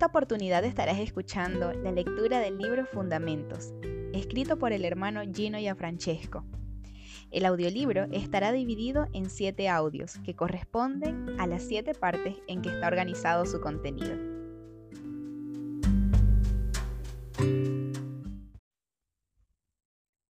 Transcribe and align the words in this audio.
esta 0.00 0.06
oportunidad 0.06 0.64
estarás 0.64 0.98
escuchando 0.98 1.74
la 1.74 1.92
lectura 1.92 2.38
del 2.38 2.56
libro 2.56 2.86
Fundamentos, 2.86 3.74
escrito 4.14 4.58
por 4.58 4.72
el 4.72 4.86
hermano 4.86 5.20
Gino 5.30 5.58
Francesco. 5.76 6.42
El 7.30 7.44
audiolibro 7.44 8.04
estará 8.10 8.50
dividido 8.50 9.08
en 9.12 9.28
siete 9.28 9.68
audios 9.68 10.14
que 10.24 10.34
corresponden 10.34 11.38
a 11.38 11.46
las 11.46 11.64
siete 11.64 11.92
partes 11.94 12.34
en 12.48 12.62
que 12.62 12.70
está 12.70 12.86
organizado 12.86 13.44
su 13.44 13.60
contenido. 13.60 14.16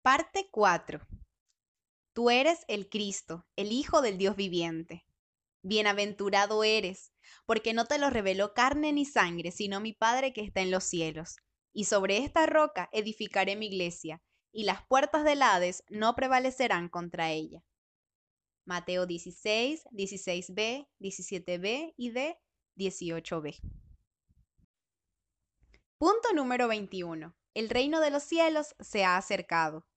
Parte 0.02 0.49
4. 0.52 0.99
Tú 2.11 2.30
eres 2.30 2.66
el 2.67 2.89
Cristo, 2.89 3.45
el 3.55 3.71
Hijo 3.71 4.02
del 4.02 4.17
Dios 4.17 4.35
viviente. 4.35 5.05
Bienaventurado 5.63 6.63
eres, 6.63 7.13
porque 7.45 7.73
no 7.73 7.85
te 7.85 7.98
lo 7.98 8.09
reveló 8.09 8.54
carne 8.54 8.91
ni 8.94 9.05
sangre, 9.05 9.52
sino 9.52 9.80
mi 9.80 9.94
Padre 9.94 10.34
que 10.34 10.41
está 10.41 10.62
en 10.62 10.71
los 10.71 10.84
cielos. 10.84 11.38
Y 11.73 11.85
sobre 11.85 12.17
esta 12.17 12.45
roca 12.45 12.90
edificaré 12.91 13.55
mi 13.55 13.68
iglesia, 13.68 14.21
y 14.52 14.66
las 14.66 14.85
puertas 14.85 15.23
del 15.23 15.41
Hades 15.41 15.84
no 15.90 16.16
prevalecerán 16.16 16.90
contra 16.90 17.31
ella. 17.31 17.63
Mateo 18.66 19.05
16, 19.05 19.85
16b, 19.91 20.88
17b 20.99 21.93
y 21.98 22.12
d 22.12 22.38
18b. 22.77 23.59
Punto 25.98 26.34
número 26.34 26.68
21. 26.68 27.35
El 27.54 27.70
reino 27.70 27.99
de 27.99 28.09
los 28.09 28.23
cielos 28.23 28.76
se 28.80 29.05
ha 29.05 29.18
acercado. 29.18 29.88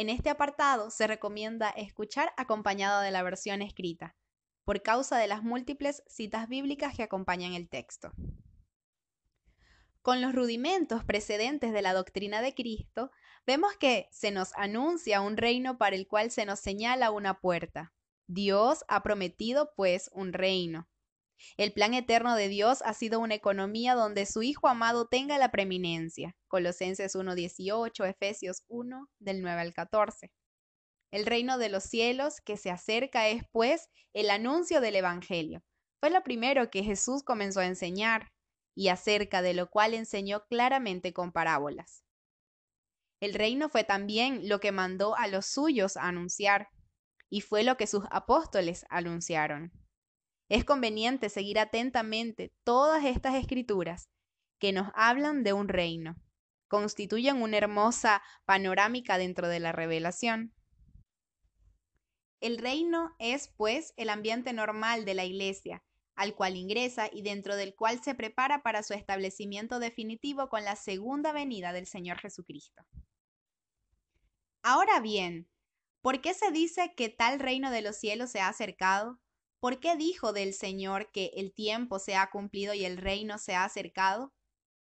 En 0.00 0.08
este 0.08 0.30
apartado 0.30 0.90
se 0.90 1.06
recomienda 1.06 1.68
escuchar 1.68 2.32
acompañado 2.38 3.02
de 3.02 3.10
la 3.10 3.22
versión 3.22 3.60
escrita, 3.60 4.16
por 4.64 4.80
causa 4.80 5.18
de 5.18 5.26
las 5.26 5.42
múltiples 5.42 6.02
citas 6.06 6.48
bíblicas 6.48 6.96
que 6.96 7.02
acompañan 7.02 7.52
el 7.52 7.68
texto. 7.68 8.10
Con 10.00 10.22
los 10.22 10.34
rudimentos 10.34 11.04
precedentes 11.04 11.74
de 11.74 11.82
la 11.82 11.92
doctrina 11.92 12.40
de 12.40 12.54
Cristo, 12.54 13.10
vemos 13.46 13.76
que 13.76 14.08
se 14.10 14.30
nos 14.30 14.54
anuncia 14.54 15.20
un 15.20 15.36
reino 15.36 15.76
para 15.76 15.96
el 15.96 16.08
cual 16.08 16.30
se 16.30 16.46
nos 16.46 16.60
señala 16.60 17.10
una 17.10 17.38
puerta. 17.38 17.92
Dios 18.26 18.86
ha 18.88 19.02
prometido, 19.02 19.74
pues, 19.76 20.08
un 20.14 20.32
reino. 20.32 20.88
El 21.56 21.72
plan 21.72 21.94
eterno 21.94 22.36
de 22.36 22.48
Dios 22.48 22.82
ha 22.84 22.94
sido 22.94 23.20
una 23.20 23.34
economía 23.34 23.94
donde 23.94 24.26
su 24.26 24.42
Hijo 24.42 24.68
amado 24.68 25.06
tenga 25.06 25.38
la 25.38 25.50
preeminencia. 25.50 26.36
Colosenses 26.48 27.14
1.18, 27.14 28.08
Efesios 28.08 28.64
1, 28.68 29.08
del 29.18 29.42
9 29.42 29.60
al 29.60 29.74
14. 29.74 30.32
El 31.12 31.26
reino 31.26 31.58
de 31.58 31.68
los 31.68 31.84
cielos 31.84 32.40
que 32.40 32.56
se 32.56 32.70
acerca 32.70 33.28
es, 33.28 33.42
pues, 33.50 33.88
el 34.12 34.30
anuncio 34.30 34.80
del 34.80 34.96
Evangelio. 34.96 35.62
Fue 36.00 36.10
lo 36.10 36.22
primero 36.22 36.70
que 36.70 36.84
Jesús 36.84 37.22
comenzó 37.24 37.60
a 37.60 37.66
enseñar, 37.66 38.32
y 38.76 38.88
acerca 38.88 39.42
de 39.42 39.52
lo 39.52 39.68
cual 39.68 39.94
enseñó 39.94 40.44
claramente 40.46 41.12
con 41.12 41.32
parábolas. 41.32 42.04
El 43.20 43.34
reino 43.34 43.68
fue 43.68 43.84
también 43.84 44.48
lo 44.48 44.60
que 44.60 44.72
mandó 44.72 45.16
a 45.16 45.26
los 45.26 45.46
suyos 45.46 45.96
a 45.96 46.04
anunciar, 46.04 46.68
y 47.28 47.42
fue 47.42 47.64
lo 47.64 47.76
que 47.76 47.86
sus 47.86 48.04
apóstoles 48.10 48.86
anunciaron. 48.88 49.72
Es 50.50 50.64
conveniente 50.64 51.28
seguir 51.28 51.60
atentamente 51.60 52.52
todas 52.64 53.04
estas 53.04 53.36
escrituras 53.36 54.10
que 54.58 54.72
nos 54.72 54.90
hablan 54.94 55.44
de 55.44 55.52
un 55.52 55.68
reino. 55.68 56.16
Constituyen 56.66 57.40
una 57.40 57.56
hermosa 57.56 58.20
panorámica 58.46 59.16
dentro 59.16 59.46
de 59.46 59.60
la 59.60 59.70
revelación. 59.70 60.52
El 62.40 62.58
reino 62.58 63.14
es, 63.20 63.54
pues, 63.56 63.94
el 63.96 64.08
ambiente 64.08 64.52
normal 64.52 65.04
de 65.04 65.14
la 65.14 65.24
Iglesia, 65.24 65.84
al 66.16 66.34
cual 66.34 66.56
ingresa 66.56 67.08
y 67.12 67.22
dentro 67.22 67.54
del 67.54 67.76
cual 67.76 68.02
se 68.02 68.16
prepara 68.16 68.64
para 68.64 68.82
su 68.82 68.92
establecimiento 68.92 69.78
definitivo 69.78 70.48
con 70.48 70.64
la 70.64 70.74
segunda 70.74 71.30
venida 71.30 71.72
del 71.72 71.86
Señor 71.86 72.18
Jesucristo. 72.18 72.82
Ahora 74.64 74.98
bien, 74.98 75.48
¿por 76.02 76.20
qué 76.20 76.34
se 76.34 76.50
dice 76.50 76.92
que 76.96 77.08
tal 77.08 77.38
reino 77.38 77.70
de 77.70 77.82
los 77.82 77.96
cielos 77.96 78.32
se 78.32 78.40
ha 78.40 78.48
acercado? 78.48 79.20
¿Por 79.60 79.78
qué 79.78 79.94
dijo 79.94 80.32
del 80.32 80.54
Señor 80.54 81.12
que 81.12 81.32
el 81.36 81.52
tiempo 81.52 81.98
se 81.98 82.16
ha 82.16 82.30
cumplido 82.30 82.72
y 82.72 82.86
el 82.86 82.96
reino 82.96 83.36
se 83.36 83.54
ha 83.54 83.64
acercado? 83.64 84.32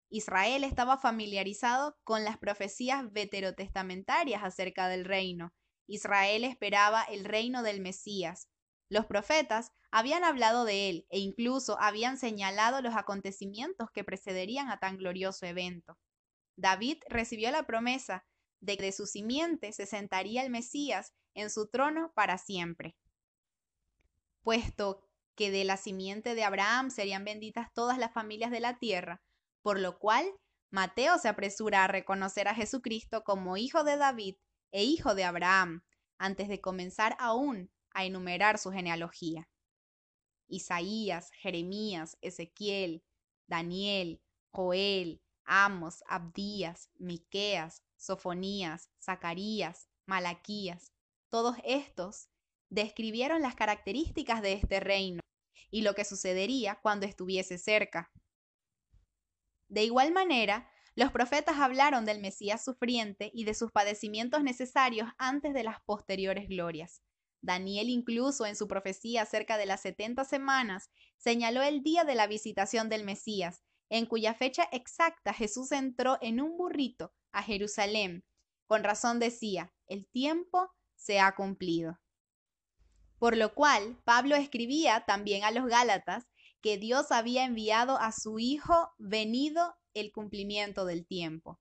Israel 0.09 0.63
estaba 0.63 0.99
familiarizado 0.99 1.97
con 2.03 2.23
las 2.23 2.37
profecías 2.37 3.11
veterotestamentarias 3.11 4.43
acerca 4.43 4.87
del 4.87 5.03
reino. 5.03 5.51
Israel 5.87 6.43
esperaba 6.43 7.01
el 7.01 7.25
reino 7.25 7.63
del 7.63 7.81
Mesías. 7.81 8.49
Los 8.87 9.07
profetas 9.07 9.71
habían 9.89 10.23
hablado 10.23 10.63
de 10.63 10.89
él 10.89 11.07
e 11.09 11.17
incluso 11.17 11.81
habían 11.81 12.19
señalado 12.19 12.81
los 12.83 12.95
acontecimientos 12.95 13.89
que 13.91 14.03
precederían 14.03 14.69
a 14.69 14.77
tan 14.77 14.97
glorioso 14.97 15.47
evento. 15.47 15.97
David 16.55 16.99
recibió 17.09 17.49
la 17.49 17.63
promesa 17.63 18.27
de 18.61 18.77
que 18.77 18.85
de 18.85 18.91
su 18.91 19.07
simiente 19.07 19.73
se 19.73 19.87
sentaría 19.87 20.43
el 20.43 20.51
Mesías 20.51 21.13
en 21.33 21.49
su 21.49 21.67
trono 21.67 22.11
para 22.15 22.37
siempre 22.37 22.95
puesto 24.47 25.01
que 25.35 25.51
de 25.51 25.65
la 25.65 25.75
simiente 25.75 26.33
de 26.33 26.45
Abraham 26.45 26.89
serían 26.89 27.25
benditas 27.25 27.73
todas 27.73 27.97
las 27.97 28.13
familias 28.13 28.49
de 28.49 28.61
la 28.61 28.79
tierra, 28.79 29.21
por 29.61 29.77
lo 29.77 29.99
cual 29.99 30.25
Mateo 30.71 31.17
se 31.17 31.27
apresura 31.27 31.83
a 31.83 31.87
reconocer 31.89 32.47
a 32.47 32.55
Jesucristo 32.55 33.25
como 33.25 33.57
hijo 33.57 33.83
de 33.83 33.97
David 33.97 34.37
e 34.71 34.85
hijo 34.85 35.15
de 35.15 35.25
Abraham, 35.25 35.83
antes 36.17 36.47
de 36.47 36.61
comenzar 36.61 37.17
aún 37.19 37.69
a 37.91 38.05
enumerar 38.05 38.57
su 38.57 38.71
genealogía. 38.71 39.49
Isaías, 40.47 41.29
Jeremías, 41.33 42.17
Ezequiel, 42.21 43.03
Daniel, 43.47 44.21
Joel, 44.51 45.21
Amos, 45.43 46.05
Abdías, 46.07 46.89
Miqueas, 46.95 47.83
Sofonías, 47.97 48.91
Zacarías, 49.03 49.89
Malaquías, 50.05 50.93
todos 51.27 51.57
estos 51.65 52.29
describieron 52.69 53.41
las 53.41 53.55
características 53.55 54.41
de 54.41 54.53
este 54.53 54.79
reino 54.79 55.21
y 55.69 55.81
lo 55.81 55.95
que 55.95 56.05
sucedería 56.05 56.79
cuando 56.81 57.05
estuviese 57.05 57.57
cerca. 57.57 58.11
De 59.67 59.83
igual 59.83 60.11
manera, 60.11 60.69
los 60.95 61.11
profetas 61.11 61.57
hablaron 61.57 62.05
del 62.05 62.19
Mesías 62.19 62.63
sufriente 62.63 63.29
y 63.33 63.43
de 63.43 63.53
sus 63.53 63.71
padecimientos 63.71 64.43
necesarios 64.43 65.09
antes 65.17 65.53
de 65.53 65.63
las 65.63 65.81
posteriores 65.81 66.47
glorias. 66.47 67.03
Daniel 67.41 67.89
incluso 67.89 68.45
en 68.45 68.55
su 68.55 68.67
profecía 68.67 69.21
acerca 69.21 69.57
de 69.57 69.67
las 69.67 69.81
setenta 69.81 70.25
semanas 70.25 70.89
señaló 71.17 71.61
el 71.61 71.83
día 71.83 72.03
de 72.03 72.15
la 72.15 72.27
visitación 72.27 72.89
del 72.89 73.03
Mesías, 73.03 73.63
en 73.89 74.05
cuya 74.05 74.33
fecha 74.33 74.67
exacta 74.71 75.33
Jesús 75.33 75.71
entró 75.71 76.17
en 76.21 76.41
un 76.41 76.57
burrito 76.57 77.13
a 77.31 77.43
Jerusalén. 77.43 78.25
Con 78.65 78.83
razón 78.83 79.19
decía, 79.19 79.73
el 79.85 80.07
tiempo 80.07 80.71
se 80.95 81.19
ha 81.19 81.35
cumplido. 81.35 81.99
Por 83.19 83.35
lo 83.35 83.53
cual, 83.53 83.99
Pablo 84.03 84.35
escribía 84.35 85.03
también 85.07 85.43
a 85.43 85.51
los 85.51 85.65
Gálatas 85.65 86.27
que 86.61 86.77
Dios 86.77 87.11
había 87.11 87.45
enviado 87.45 87.97
a 87.97 88.11
su 88.11 88.37
Hijo 88.37 88.91
venido 88.97 89.75
el 89.93 90.11
cumplimiento 90.11 90.85
del 90.85 91.07
tiempo. 91.07 91.59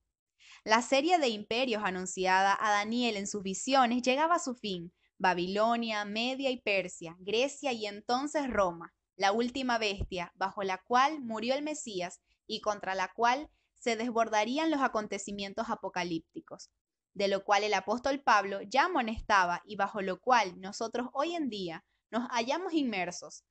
La 0.65 0.83
serie 0.83 1.19
de 1.19 1.29
imperios 1.29 1.83
anunciada 1.85 2.57
a 2.61 2.71
Daniel 2.71 3.17
en 3.17 3.27
sus 3.27 3.43
visiones 3.43 4.03
llegaba 4.03 4.35
a 4.35 4.41
su 4.41 4.55
fin. 4.55 4.93
Babilonia, 5.19 6.05
Media 6.05 6.51
y 6.51 6.61
Persia, 6.61 7.17
Grecia 7.21 7.73
y 7.73 7.87
entonces 7.87 8.51
Roma, 8.51 8.93
la 9.17 9.33
última 9.33 9.79
bestia 9.79 10.33
bajo 10.35 10.63
la 10.63 10.79
cual 10.79 11.23
murió 11.23 11.55
el 11.55 11.63
Mesías 11.63 12.21
y 12.47 12.61
contra 12.61 12.95
la 12.95 13.13
cual 13.15 13.49
se 13.75 13.97
desbordarían 13.97 14.71
los 14.71 14.83
acontecimientos 14.83 15.71
apocalípticos 15.71 16.71
de 17.17 17.29
lo 17.29 17.45
cual 17.45 17.65
el 17.65 17.73
apóstol 17.73 18.21
Pablo 18.21 18.61
ya 18.61 18.85
amonestaba 18.85 19.63
y 19.65 19.77
bajo 19.77 20.03
lo 20.03 20.21
cual 20.21 20.61
nosotros 20.61 21.09
hoy 21.15 21.35
en 21.35 21.49
día 21.49 21.83
nos 22.11 22.29
hallamos 22.29 22.75
inmersos, 22.75 23.43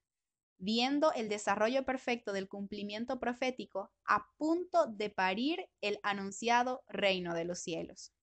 viendo 0.60 1.12
el 1.13 1.30
desarrollo 1.30 1.84
perfecto 1.84 2.31
del 2.31 2.48
cumplimiento 2.48 3.19
profético 3.19 3.92
a 4.06 4.30
punto 4.38 4.86
de 4.86 5.10
parir 5.10 5.68
el 5.81 6.00
anunciado 6.04 6.84
reino 6.88 7.34
de 7.34 7.45
los 7.45 7.57
cielos. 7.57 8.13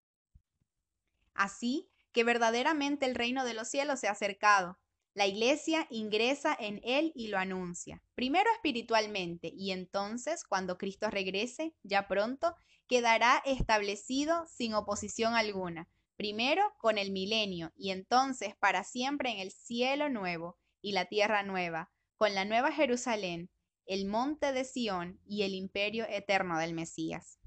Así 1.35 1.91
que 2.13 2.23
verdaderamente 2.23 3.05
el 3.05 3.17
reino 3.17 3.45
de 3.45 3.55
los 3.55 3.67
cielos 3.67 3.99
se 3.99 4.07
ha 4.07 4.13
acercado. 4.13 4.79
La 5.15 5.27
iglesia 5.27 5.87
ingresa 5.91 6.57
en 6.59 6.81
él 6.85 7.13
y 7.15 7.29
lo 7.29 7.39
anuncia, 7.39 8.03
primero 8.15 8.51
espiritualmente 8.55 9.53
y 9.55 9.71
entonces, 9.73 10.43
cuando 10.45 10.79
Cristo 10.79 11.11
regrese, 11.11 11.75
ya 11.83 12.09
pronto, 12.09 12.55
quedará 12.89 13.43
establecido 13.45 14.47
sin 14.47 14.73
oposición 14.73 15.35
alguna, 15.35 15.89
primero 16.17 16.63
con 16.79 16.97
el 16.97 17.11
milenio 17.11 17.73
y 17.77 17.91
entonces 17.91 18.55
para 18.57 18.85
siempre 18.85 19.31
en 19.31 19.39
el 19.39 19.51
cielo 19.51 20.09
nuevo 20.09 20.59
y 20.81 20.93
la 20.93 21.05
tierra 21.05 21.43
nueva, 21.43 21.91
con 22.17 22.35
la 22.35 22.45
nueva 22.47 22.73
Jerusalén, 22.73 23.51
el 23.87 24.07
monte 24.07 24.53
de 24.53 24.65
Sión 24.65 25.21
y 25.27 25.43
el 25.43 25.55
imperio 25.55 26.07
eterno 26.09 26.59
del 26.59 26.73
Mesías. 26.73 27.39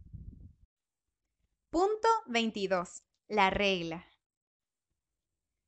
Punto 1.72 2.08
22. 2.28 3.04
La 3.28 3.50
regla. 3.50 4.06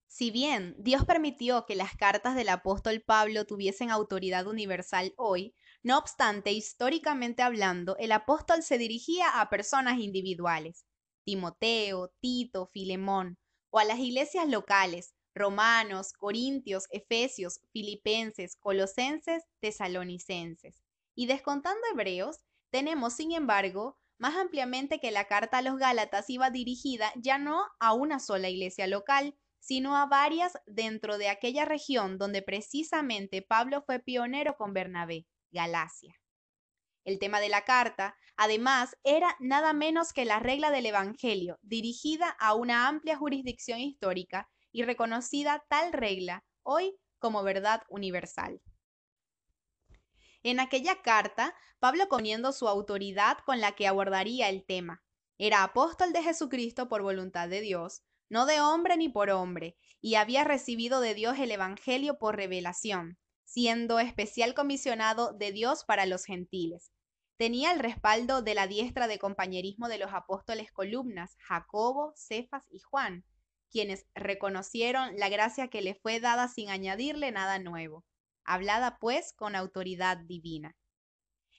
Si 0.08 0.32
bien 0.32 0.76
Dios 0.80 1.06
permitió 1.06 1.66
que 1.66 1.76
las 1.76 1.96
cartas 1.96 2.36
del 2.36 2.50
apóstol 2.50 3.02
Pablo 3.02 3.46
tuviesen 3.46 3.92
autoridad 3.92 4.48
universal 4.48 5.14
hoy, 5.18 5.54
No 5.84 5.98
obstante, 5.98 6.52
históricamente 6.52 7.44
hablando, 7.44 7.96
el 7.98 8.12
apóstol 8.12 8.64
se 8.64 8.78
dirigía 8.78 9.40
a 9.40 9.50
personas 9.50 10.00
individuales, 10.00 10.86
Timoteo, 11.24 12.10
Tito, 12.20 12.68
Filemón, 12.74 13.38
o 13.70 13.80
a 13.80 13.86
las 13.86 14.00
iglesias 14.00 14.48
locales, 14.50 15.14
romanos, 15.36 16.14
corintios, 16.14 16.88
efesios, 16.90 17.62
filipenses, 17.72 18.56
colosenses, 18.58 19.44
tesalonicenses. 19.62 20.84
Y 21.16 21.28
descontando 21.28 21.82
hebreos, 21.92 22.38
tenemos, 22.72 23.14
sin 23.14 23.32
embargo, 23.34 23.98
más 24.18 24.36
ampliamente 24.36 25.00
que 25.00 25.12
la 25.12 25.26
carta 25.26 25.60
a 25.60 25.62
los 25.62 25.78
Gálatas 25.78 26.30
iba 26.30 26.50
dirigida 26.50 27.12
ya 27.16 27.38
no 27.38 27.64
a 27.80 27.94
una 27.94 28.20
sola 28.20 28.50
iglesia 28.50 28.88
local, 28.88 29.38
sino 29.60 29.96
a 29.96 30.06
varias 30.06 30.54
dentro 30.66 31.18
de 31.18 31.30
aquella 31.30 31.66
región 31.66 32.18
donde 32.18 32.42
precisamente 32.42 33.42
Pablo 33.42 33.82
fue 33.82 34.00
pionero 34.00 34.56
con 34.56 34.74
Bernabé, 34.74 35.26
Galacia. 35.52 36.14
El 37.04 37.20
tema 37.20 37.40
de 37.40 37.50
la 37.50 37.64
carta, 37.64 38.18
además, 38.36 38.98
era 39.04 39.36
nada 39.40 39.72
menos 39.74 40.12
que 40.12 40.26
la 40.26 40.40
regla 40.40 40.72
del 40.72 40.88
Evangelio, 40.88 41.58
dirigida 41.62 42.30
a 42.40 42.54
una 42.54 42.88
amplia 42.88 43.16
jurisdicción 43.16 43.80
histórica 43.80 44.50
y 44.74 44.84
reconocida 44.84 45.66
tal 45.70 45.94
regla 45.94 46.44
hoy 46.64 46.98
como 47.18 47.44
verdad 47.44 47.84
universal. 47.88 48.62
En 50.44 50.60
aquella 50.60 51.02
carta, 51.02 51.56
Pablo 51.80 52.08
poniendo 52.10 52.52
su 52.52 52.68
autoridad 52.68 53.38
con 53.46 53.60
la 53.60 53.74
que 53.74 53.88
abordaría 53.88 54.50
el 54.50 54.66
tema. 54.66 55.02
Era 55.38 55.64
apóstol 55.64 56.14
de 56.14 56.24
Jesucristo 56.24 56.88
por 56.90 57.02
voluntad 57.02 57.50
de 57.50 57.62
Dios, 57.62 58.04
no 58.30 58.46
de 58.46 58.62
hombre 58.62 58.98
ni 58.98 59.10
por 59.10 59.30
hombre, 59.30 59.76
y 60.02 60.16
había 60.16 60.44
recibido 60.44 61.02
de 61.02 61.14
Dios 61.14 61.40
el 61.40 61.52
Evangelio 61.52 62.18
por 62.18 62.36
revelación, 62.36 63.18
siendo 63.44 64.00
especial 64.00 64.54
comisionado 64.54 65.34
de 65.34 65.52
Dios 65.52 65.86
para 65.86 66.06
los 66.06 66.26
gentiles. 66.26 66.92
Tenía 67.38 67.72
el 67.72 67.80
respaldo 67.80 68.42
de 68.42 68.56
la 68.56 68.68
diestra 68.68 69.08
de 69.08 69.20
compañerismo 69.20 69.88
de 69.88 70.00
los 70.00 70.12
apóstoles 70.14 70.72
columnas, 70.72 71.36
Jacobo, 71.40 72.14
Cefas 72.16 72.64
y 72.72 72.80
Juan, 72.80 73.24
quienes 73.70 74.08
reconocieron 74.16 75.18
la 75.18 75.30
gracia 75.30 75.68
que 75.68 75.82
le 75.82 75.96
fue 75.96 76.20
dada 76.20 76.48
sin 76.48 76.70
añadirle 76.70 77.32
nada 77.32 77.60
nuevo, 77.60 78.04
hablada 78.44 78.98
pues 79.00 79.34
con 79.34 79.56
autoridad 79.56 80.18
divina. 80.18 80.76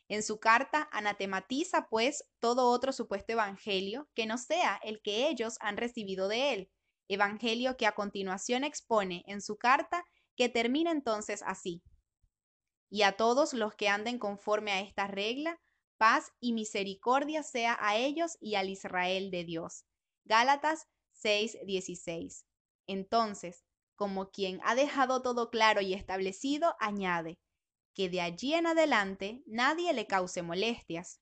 En 0.09 0.23
su 0.23 0.41
carta 0.41 0.89
anatematiza 0.91 1.89
pues 1.89 2.25
todo 2.39 2.71
otro 2.71 2.93
supuesto 2.93 3.33
evangelio 3.33 4.09
que 4.15 4.27
no 4.27 4.39
sea 4.39 4.81
el 4.83 5.03
que 5.03 5.29
ellos 5.29 5.59
han 5.61 5.77
recibido 5.77 6.29
de 6.29 6.55
él, 6.55 6.71
evangelio 7.09 7.77
que 7.77 7.87
a 7.87 7.95
continuación 7.95 8.65
expone 8.65 9.23
en 9.27 9.43
su 9.43 9.57
carta 9.57 10.05
que 10.35 10.49
termina 10.49 10.93
entonces 10.93 11.43
así. 11.45 11.83
Y 12.91 13.03
a 13.03 13.17
todos 13.17 13.53
los 13.53 13.75
que 13.75 13.89
anden 13.89 14.19
conforme 14.19 14.73
a 14.73 14.81
esta 14.81 15.07
regla, 15.07 15.61
paz 15.99 16.33
y 16.41 16.55
misericordia 16.55 17.43
sea 17.43 17.77
a 17.81 17.97
ellos 17.97 18.39
y 18.41 18.55
al 18.55 18.71
Israel 18.71 19.31
de 19.31 19.45
Dios. 19.45 19.85
Gálatas 20.25 20.87
6:16. 21.13 22.47
Entonces, 22.87 23.65
como 23.95 24.31
quien 24.31 24.61
ha 24.65 24.75
dejado 24.75 25.21
todo 25.21 25.51
claro 25.51 25.81
y 25.81 25.93
establecido, 25.93 26.77
añade, 26.79 27.39
que 27.99 28.09
de 28.09 28.21
allí 28.21 28.55
en 28.55 28.69
adelante 28.69 29.43
nadie 29.45 29.93
le 29.93 30.07
cause 30.07 30.41
molestias. 30.43 31.21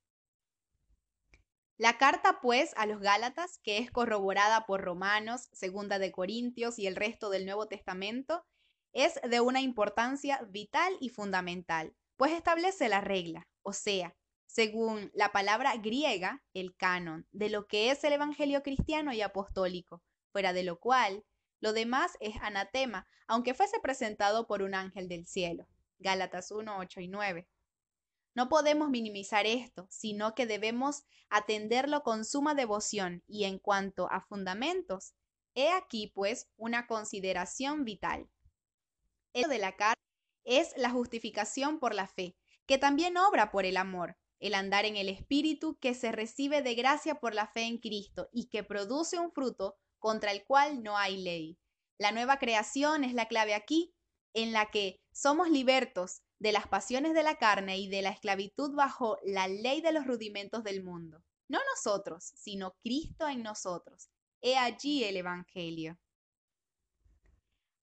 La 1.79 1.97
carta, 1.97 2.41
pues, 2.43 2.75
a 2.77 2.85
los 2.85 3.01
Gálatas, 3.01 3.59
que 3.63 3.79
es 3.79 3.91
corroborada 3.91 4.67
por 4.67 4.83
Romanos, 4.83 5.49
Segunda 5.55 5.99
de 5.99 6.13
Corintios 6.13 6.79
y 6.79 6.87
el 6.87 6.95
resto 6.95 7.31
del 7.31 7.47
Nuevo 7.47 7.67
Testamento, 7.67 8.45
es 8.93 9.19
de 9.27 9.41
una 9.41 9.63
importancia 9.63 10.43
vital 10.51 10.93
y 11.01 11.09
fundamental, 11.09 11.97
pues 12.19 12.33
establece 12.33 12.91
la 12.91 13.01
regla, 13.01 13.49
o 13.63 13.73
sea, 13.73 14.15
según 14.47 15.11
la 15.15 15.33
palabra 15.33 15.79
griega, 15.79 16.43
el 16.53 16.77
canon, 16.77 17.27
de 17.33 17.49
lo 17.49 17.67
que 17.69 17.91
es 17.91 18.05
el 18.05 18.13
Evangelio 18.13 18.63
cristiano 18.63 19.15
y 19.15 19.23
apostólico, 19.23 20.03
fuera 20.31 20.53
de 20.53 20.63
lo 20.63 20.79
cual 20.79 21.25
lo 21.59 21.73
demás 21.73 22.19
es 22.21 22.37
anatema, 22.43 23.09
aunque 23.27 23.55
fuese 23.55 23.81
presentado 23.81 24.47
por 24.47 24.61
un 24.61 24.75
ángel 24.75 25.09
del 25.09 25.27
cielo. 25.27 25.67
Gálatas 25.99 26.51
1, 26.51 26.79
8 26.79 27.01
y 27.01 27.09
9. 27.09 27.49
No 28.35 28.49
podemos 28.49 28.91
minimizar 28.91 29.47
esto, 29.47 29.87
sino 29.91 30.35
que 30.35 30.47
debemos 30.47 31.05
atenderlo 31.31 32.03
con 32.03 32.25
suma 32.25 32.55
devoción 32.55 33.25
y 33.27 33.45
en 33.45 33.59
cuanto 33.59 34.11
a 34.11 34.21
fundamentos, 34.21 35.15
he 35.55 35.71
aquí 35.71 36.13
pues 36.15 36.49
una 36.57 36.87
consideración 36.87 37.85
vital. 37.85 38.29
El 39.33 39.49
de 39.49 39.59
la 39.59 39.77
carta 39.77 40.01
es 40.45 40.75
la 40.77 40.91
justificación 40.91 41.79
por 41.81 41.95
la 41.95 42.07
fe, 42.07 42.37
que 42.67 42.79
también 42.79 43.17
obra 43.17 43.51
por 43.51 43.65
el 43.65 43.77
amor, 43.77 44.19
el 44.39 44.55
andar 44.55 44.85
en 44.85 44.97
el 44.97 45.09
Espíritu 45.09 45.79
que 45.81 45.95
se 45.95 46.13
recibe 46.13 46.61
de 46.61 46.75
gracia 46.75 47.17
por 47.17 47.35
la 47.35 47.47
fe 47.47 47.63
en 47.63 47.79
Cristo 47.79 48.29
y 48.33 48.49
que 48.49 48.63
produce 48.63 49.19
un 49.19 49.33
fruto 49.33 49.77
contra 49.99 50.31
el 50.31 50.45
cual 50.45 50.83
no 50.83 50.99
hay 50.99 51.23
ley. 51.23 51.59
La 51.99 52.13
nueva 52.13 52.39
creación 52.39 53.03
es 53.03 53.15
la 53.15 53.27
clave 53.29 53.55
aquí, 53.55 53.96
en 54.37 54.53
la 54.53 54.71
que 54.71 55.01
somos 55.13 55.49
libertos 55.49 56.21
de 56.39 56.53
las 56.53 56.69
pasiones 56.69 57.15
de 57.15 57.23
la 57.23 57.39
carne 57.39 57.79
y 57.79 57.89
de 57.89 58.03
la 58.03 58.11
esclavitud 58.11 58.75
bajo 58.75 59.17
la 59.25 59.49
ley 59.49 59.81
de 59.81 59.93
los 59.93 60.07
rudimentos 60.07 60.63
del 60.63 60.85
mundo. 60.85 61.25
No 61.49 61.59
nosotros, 61.75 62.33
sino 62.35 62.77
Cristo 62.83 63.29
en 63.29 63.43
nosotros. 63.43 64.11
He 64.43 64.59
allí 64.59 65.05
el 65.05 65.17
Evangelio. 65.17 65.99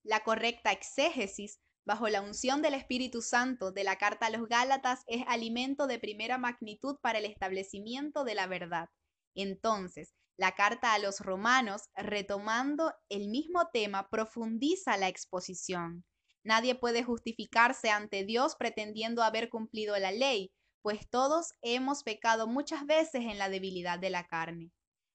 La 0.04 0.22
correcta 0.22 0.70
exégesis 0.70 1.58
bajo 1.84 2.08
la 2.08 2.22
unción 2.22 2.62
del 2.62 2.74
Espíritu 2.74 3.20
Santo 3.20 3.72
de 3.72 3.82
la 3.82 3.98
carta 3.98 4.26
a 4.26 4.30
los 4.30 4.46
Gálatas 4.48 5.02
es 5.08 5.24
alimento 5.26 5.88
de 5.88 5.98
primera 5.98 6.38
magnitud 6.38 6.98
para 7.02 7.18
el 7.18 7.24
establecimiento 7.24 8.22
de 8.22 8.36
la 8.36 8.46
verdad. 8.46 8.90
Entonces, 9.34 10.14
la 10.36 10.52
carta 10.52 10.94
a 10.94 11.00
los 11.00 11.18
romanos, 11.18 11.90
retomando 11.96 12.92
el 13.08 13.28
mismo 13.28 13.70
tema, 13.72 14.08
profundiza 14.08 14.96
la 14.96 15.08
exposición. 15.08 16.04
Nadie 16.44 16.74
puede 16.74 17.02
justificarse 17.02 17.90
ante 17.90 18.24
Dios 18.24 18.54
pretendiendo 18.56 19.22
haber 19.22 19.48
cumplido 19.48 19.98
la 19.98 20.12
ley, 20.12 20.52
pues 20.82 21.08
todos 21.08 21.54
hemos 21.62 22.02
pecado 22.02 22.46
muchas 22.46 22.84
veces 22.84 23.22
en 23.22 23.38
la 23.38 23.48
debilidad 23.48 23.98
de 23.98 24.10
la 24.10 24.26
carne. 24.26 24.70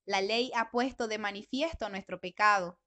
La 0.05 0.21
ley 0.21 0.51
ha 0.55 0.71
puesto 0.71 1.07
de 1.07 1.19
manifiesto 1.19 1.87
nuestro 1.89 2.19
pecado, 2.19 2.79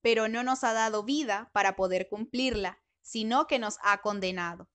pero 0.00 0.28
no 0.28 0.44
nos 0.44 0.62
ha 0.62 0.72
dado 0.72 1.02
vida 1.02 1.50
para 1.52 1.74
poder 1.74 2.08
cumplirla, 2.08 2.80
sino 3.02 3.48
que 3.48 3.58
nos 3.58 3.78
ha 3.82 4.00
condenado. 4.00 4.70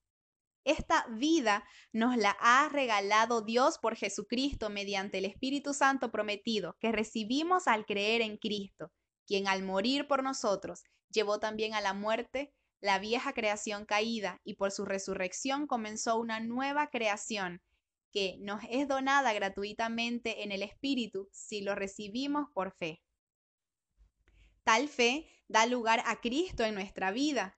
Esta 0.65 1.05
vida 1.11 1.63
nos 1.93 2.17
la 2.17 2.35
ha 2.41 2.67
regalado 2.69 3.41
Dios 3.41 3.77
por 3.77 3.95
Jesucristo 3.95 4.69
mediante 4.69 5.19
el 5.19 5.25
Espíritu 5.25 5.73
Santo 5.73 6.11
prometido 6.11 6.75
que 6.81 6.91
recibimos 6.91 7.67
al 7.67 7.85
creer 7.85 8.21
en 8.21 8.37
Cristo, 8.37 8.91
quien 9.25 9.47
al 9.47 9.63
morir 9.63 10.07
por 10.07 10.23
nosotros 10.23 10.83
llevó 11.15 11.39
también 11.39 11.73
a 11.73 11.81
la 11.81 11.93
muerte 11.93 12.53
la 12.81 12.99
vieja 12.99 13.33
creación 13.33 13.85
caída 13.85 14.41
y 14.43 14.55
por 14.55 14.71
su 14.71 14.85
resurrección 14.85 15.65
comenzó 15.65 16.19
una 16.19 16.39
nueva 16.39 16.91
creación 16.91 17.63
que 18.11 18.37
nos 18.39 18.61
es 18.69 18.87
donada 18.87 19.33
gratuitamente 19.33 20.43
en 20.43 20.51
el 20.51 20.61
Espíritu 20.61 21.27
si 21.31 21.61
lo 21.61 21.73
recibimos 21.73 22.47
por 22.53 22.71
fe. 22.71 23.01
Tal 24.63 24.87
fe 24.87 25.27
da 25.47 25.65
lugar 25.65 26.03
a 26.05 26.21
Cristo 26.21 26.63
en 26.63 26.75
nuestra 26.75 27.11
vida, 27.11 27.57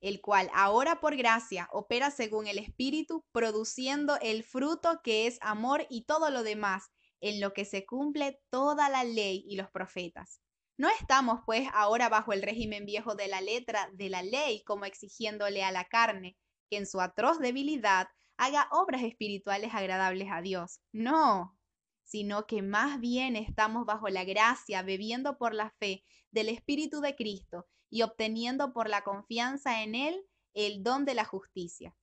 el 0.00 0.20
cual 0.20 0.50
ahora 0.52 1.00
por 1.00 1.16
gracia 1.16 1.68
opera 1.72 2.10
según 2.10 2.46
el 2.46 2.58
Espíritu, 2.58 3.24
produciendo 3.32 4.18
el 4.20 4.42
fruto 4.42 5.00
que 5.02 5.26
es 5.26 5.38
amor 5.40 5.86
y 5.88 6.04
todo 6.04 6.30
lo 6.30 6.42
demás, 6.42 6.90
en 7.20 7.40
lo 7.40 7.52
que 7.54 7.64
se 7.64 7.86
cumple 7.86 8.40
toda 8.50 8.88
la 8.88 9.04
ley 9.04 9.44
y 9.48 9.56
los 9.56 9.70
profetas. 9.70 10.43
No 10.76 10.88
estamos, 10.88 11.40
pues, 11.46 11.68
ahora 11.72 12.08
bajo 12.08 12.32
el 12.32 12.42
régimen 12.42 12.84
viejo 12.84 13.14
de 13.14 13.28
la 13.28 13.40
letra 13.40 13.88
de 13.92 14.08
la 14.08 14.22
ley, 14.22 14.64
como 14.64 14.84
exigiéndole 14.84 15.62
a 15.62 15.70
la 15.70 15.84
carne 15.84 16.36
que 16.68 16.78
en 16.78 16.86
su 16.86 17.00
atroz 17.00 17.38
debilidad 17.38 18.08
haga 18.36 18.68
obras 18.72 19.02
espirituales 19.02 19.72
agradables 19.72 20.28
a 20.32 20.40
Dios. 20.42 20.80
No, 20.92 21.56
sino 22.02 22.46
que 22.46 22.62
más 22.62 23.00
bien 23.00 23.36
estamos 23.36 23.86
bajo 23.86 24.08
la 24.08 24.24
gracia, 24.24 24.82
bebiendo 24.82 25.38
por 25.38 25.54
la 25.54 25.70
fe 25.78 26.04
del 26.32 26.48
Espíritu 26.48 27.00
de 27.00 27.14
Cristo 27.14 27.66
y 27.88 28.02
obteniendo 28.02 28.72
por 28.72 28.88
la 28.88 29.04
confianza 29.04 29.82
en 29.82 29.94
Él 29.94 30.26
el 30.54 30.82
don 30.82 31.04
de 31.04 31.14
la 31.14 31.24
justicia. 31.24 31.96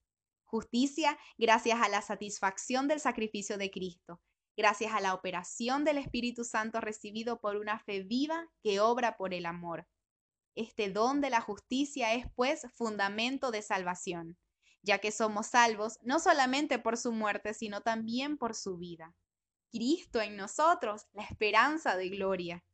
Justicia 0.44 1.18
gracias 1.36 1.80
a 1.80 1.88
la 1.88 2.00
satisfacción 2.00 2.88
del 2.88 3.00
sacrificio 3.00 3.58
de 3.58 3.70
Cristo 3.70 4.20
gracias 4.56 4.92
a 4.92 5.00
la 5.00 5.14
operación 5.14 5.84
del 5.84 5.98
Espíritu 5.98 6.44
Santo 6.44 6.80
recibido 6.80 7.40
por 7.40 7.56
una 7.56 7.78
fe 7.78 8.02
viva 8.02 8.48
que 8.62 8.80
obra 8.80 9.16
por 9.16 9.34
el 9.34 9.46
amor. 9.46 9.86
Este 10.54 10.90
don 10.90 11.20
de 11.20 11.30
la 11.30 11.40
justicia 11.40 12.14
es, 12.14 12.26
pues, 12.34 12.66
fundamento 12.74 13.50
de 13.50 13.62
salvación, 13.62 14.38
ya 14.82 14.98
que 14.98 15.10
somos 15.10 15.46
salvos 15.46 15.98
no 16.02 16.18
solamente 16.18 16.78
por 16.78 16.98
su 16.98 17.12
muerte, 17.12 17.54
sino 17.54 17.80
también 17.80 18.36
por 18.36 18.54
su 18.54 18.76
vida. 18.76 19.14
Cristo 19.70 20.20
en 20.20 20.36
nosotros, 20.36 21.06
la 21.12 21.24
esperanza 21.24 21.96
de 21.96 22.10
gloria. 22.10 22.64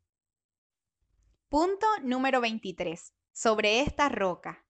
Punto 1.49 1.87
número 2.03 2.41
23. 2.41 3.13
Sobre 3.33 3.81
esta 3.81 4.09
roca. 4.09 4.67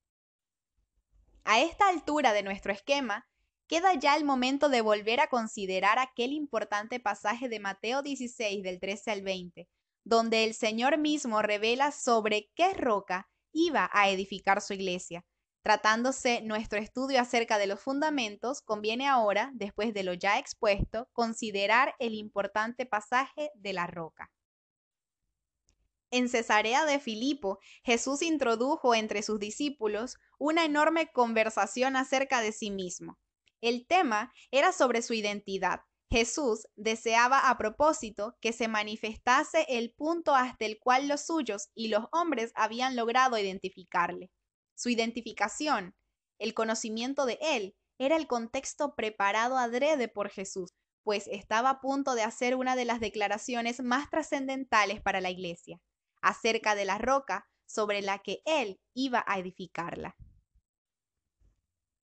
A 1.45 1.61
esta 1.61 1.89
altura 1.89 2.35
de 2.35 2.43
nuestro 2.43 2.71
esquema, 2.73 3.27
queda 3.69 3.95
ya 3.95 4.17
el 4.17 4.25
momento 4.25 4.71
de 4.71 4.81
volver 4.81 5.21
a 5.21 5.29
considerar 5.29 5.99
aquel 5.99 6.33
importante 6.33 6.99
pasaje 6.99 7.49
de 7.49 7.61
Mateo 7.61 8.03
16 8.03 8.63
del 8.63 8.81
13 8.81 9.11
al 9.11 9.23
20, 9.23 9.69
donde 10.05 10.45
el 10.45 10.55
Señor 10.55 10.97
mismo 10.99 11.43
revela 11.43 11.93
sobre 11.93 12.51
qué 12.55 12.73
roca 12.73 13.29
iba 13.53 13.91
a 13.93 14.09
edificar 14.09 14.63
su 14.63 14.73
iglesia. 14.73 15.25
Tratándose 15.63 16.41
nuestro 16.41 16.79
estudio 16.79 17.21
acerca 17.21 17.59
de 17.59 17.67
los 17.67 17.81
fundamentos, 17.81 18.63
conviene 18.63 19.07
ahora, 19.07 19.51
después 19.53 19.93
de 19.93 20.03
lo 20.03 20.15
ya 20.15 20.39
expuesto, 20.39 21.09
considerar 21.13 21.95
el 21.99 22.15
importante 22.15 22.87
pasaje 22.87 23.51
de 23.55 23.75
la 23.75 23.87
roca. 23.87 24.33
En 26.11 26.31
Cesarea 26.31 26.87
de 26.87 27.01
Filipo, 27.01 27.59
Jesús 27.83 28.23
introdujo 28.23 28.95
entre 28.95 29.23
sus 29.23 29.39
discípulos 29.39 30.17
una 30.39 30.65
enorme 30.65 31.13
conversación 31.13 31.97
acerca 31.97 32.41
de 32.41 32.53
sí 32.53 32.71
mismo. 32.71 33.19
El 33.61 33.87
tema 33.87 34.33
era 34.51 34.73
sobre 34.73 35.03
su 35.03 35.15
identidad. 35.15 35.81
Jesús 36.11 36.67
deseaba 36.77 37.51
a 37.51 37.59
propósito 37.59 38.37
que 38.41 38.53
se 38.53 38.69
manifestase 38.69 39.67
el 39.69 39.93
punto 39.93 40.35
hasta 40.35 40.65
el 40.65 40.79
cual 40.79 41.07
los 41.09 41.27
suyos 41.27 41.69
y 41.75 41.89
los 41.89 42.07
hombres 42.13 42.53
habían 42.55 42.97
logrado 42.97 43.37
identificarle. 43.37 44.31
Su 44.75 44.89
identificación, 44.89 45.95
el 46.39 46.55
conocimiento 46.55 47.27
de 47.27 47.39
él, 47.43 47.77
era 47.99 48.17
el 48.17 48.27
contexto 48.27 48.95
preparado 48.95 49.59
adrede 49.59 50.09
por 50.09 50.31
Jesús, 50.31 50.73
pues 51.03 51.27
estaba 51.27 51.71
a 51.71 51.81
punto 51.81 52.15
de 52.15 52.23
hacer 52.23 52.55
una 52.55 52.77
de 52.77 52.85
las 52.85 53.01
declaraciones 53.01 53.81
más 53.83 54.09
trascendentales 54.09 55.03
para 55.03 55.21
la 55.21 55.31
iglesia, 55.31 55.81
acerca 56.23 56.75
de 56.75 56.85
la 56.85 56.99
roca 56.99 57.49
sobre 57.67 58.03
la 58.03 58.21
que 58.21 58.41
él 58.47 58.81
iba 58.95 59.25
a 59.27 59.39
edificarla. 59.39 60.17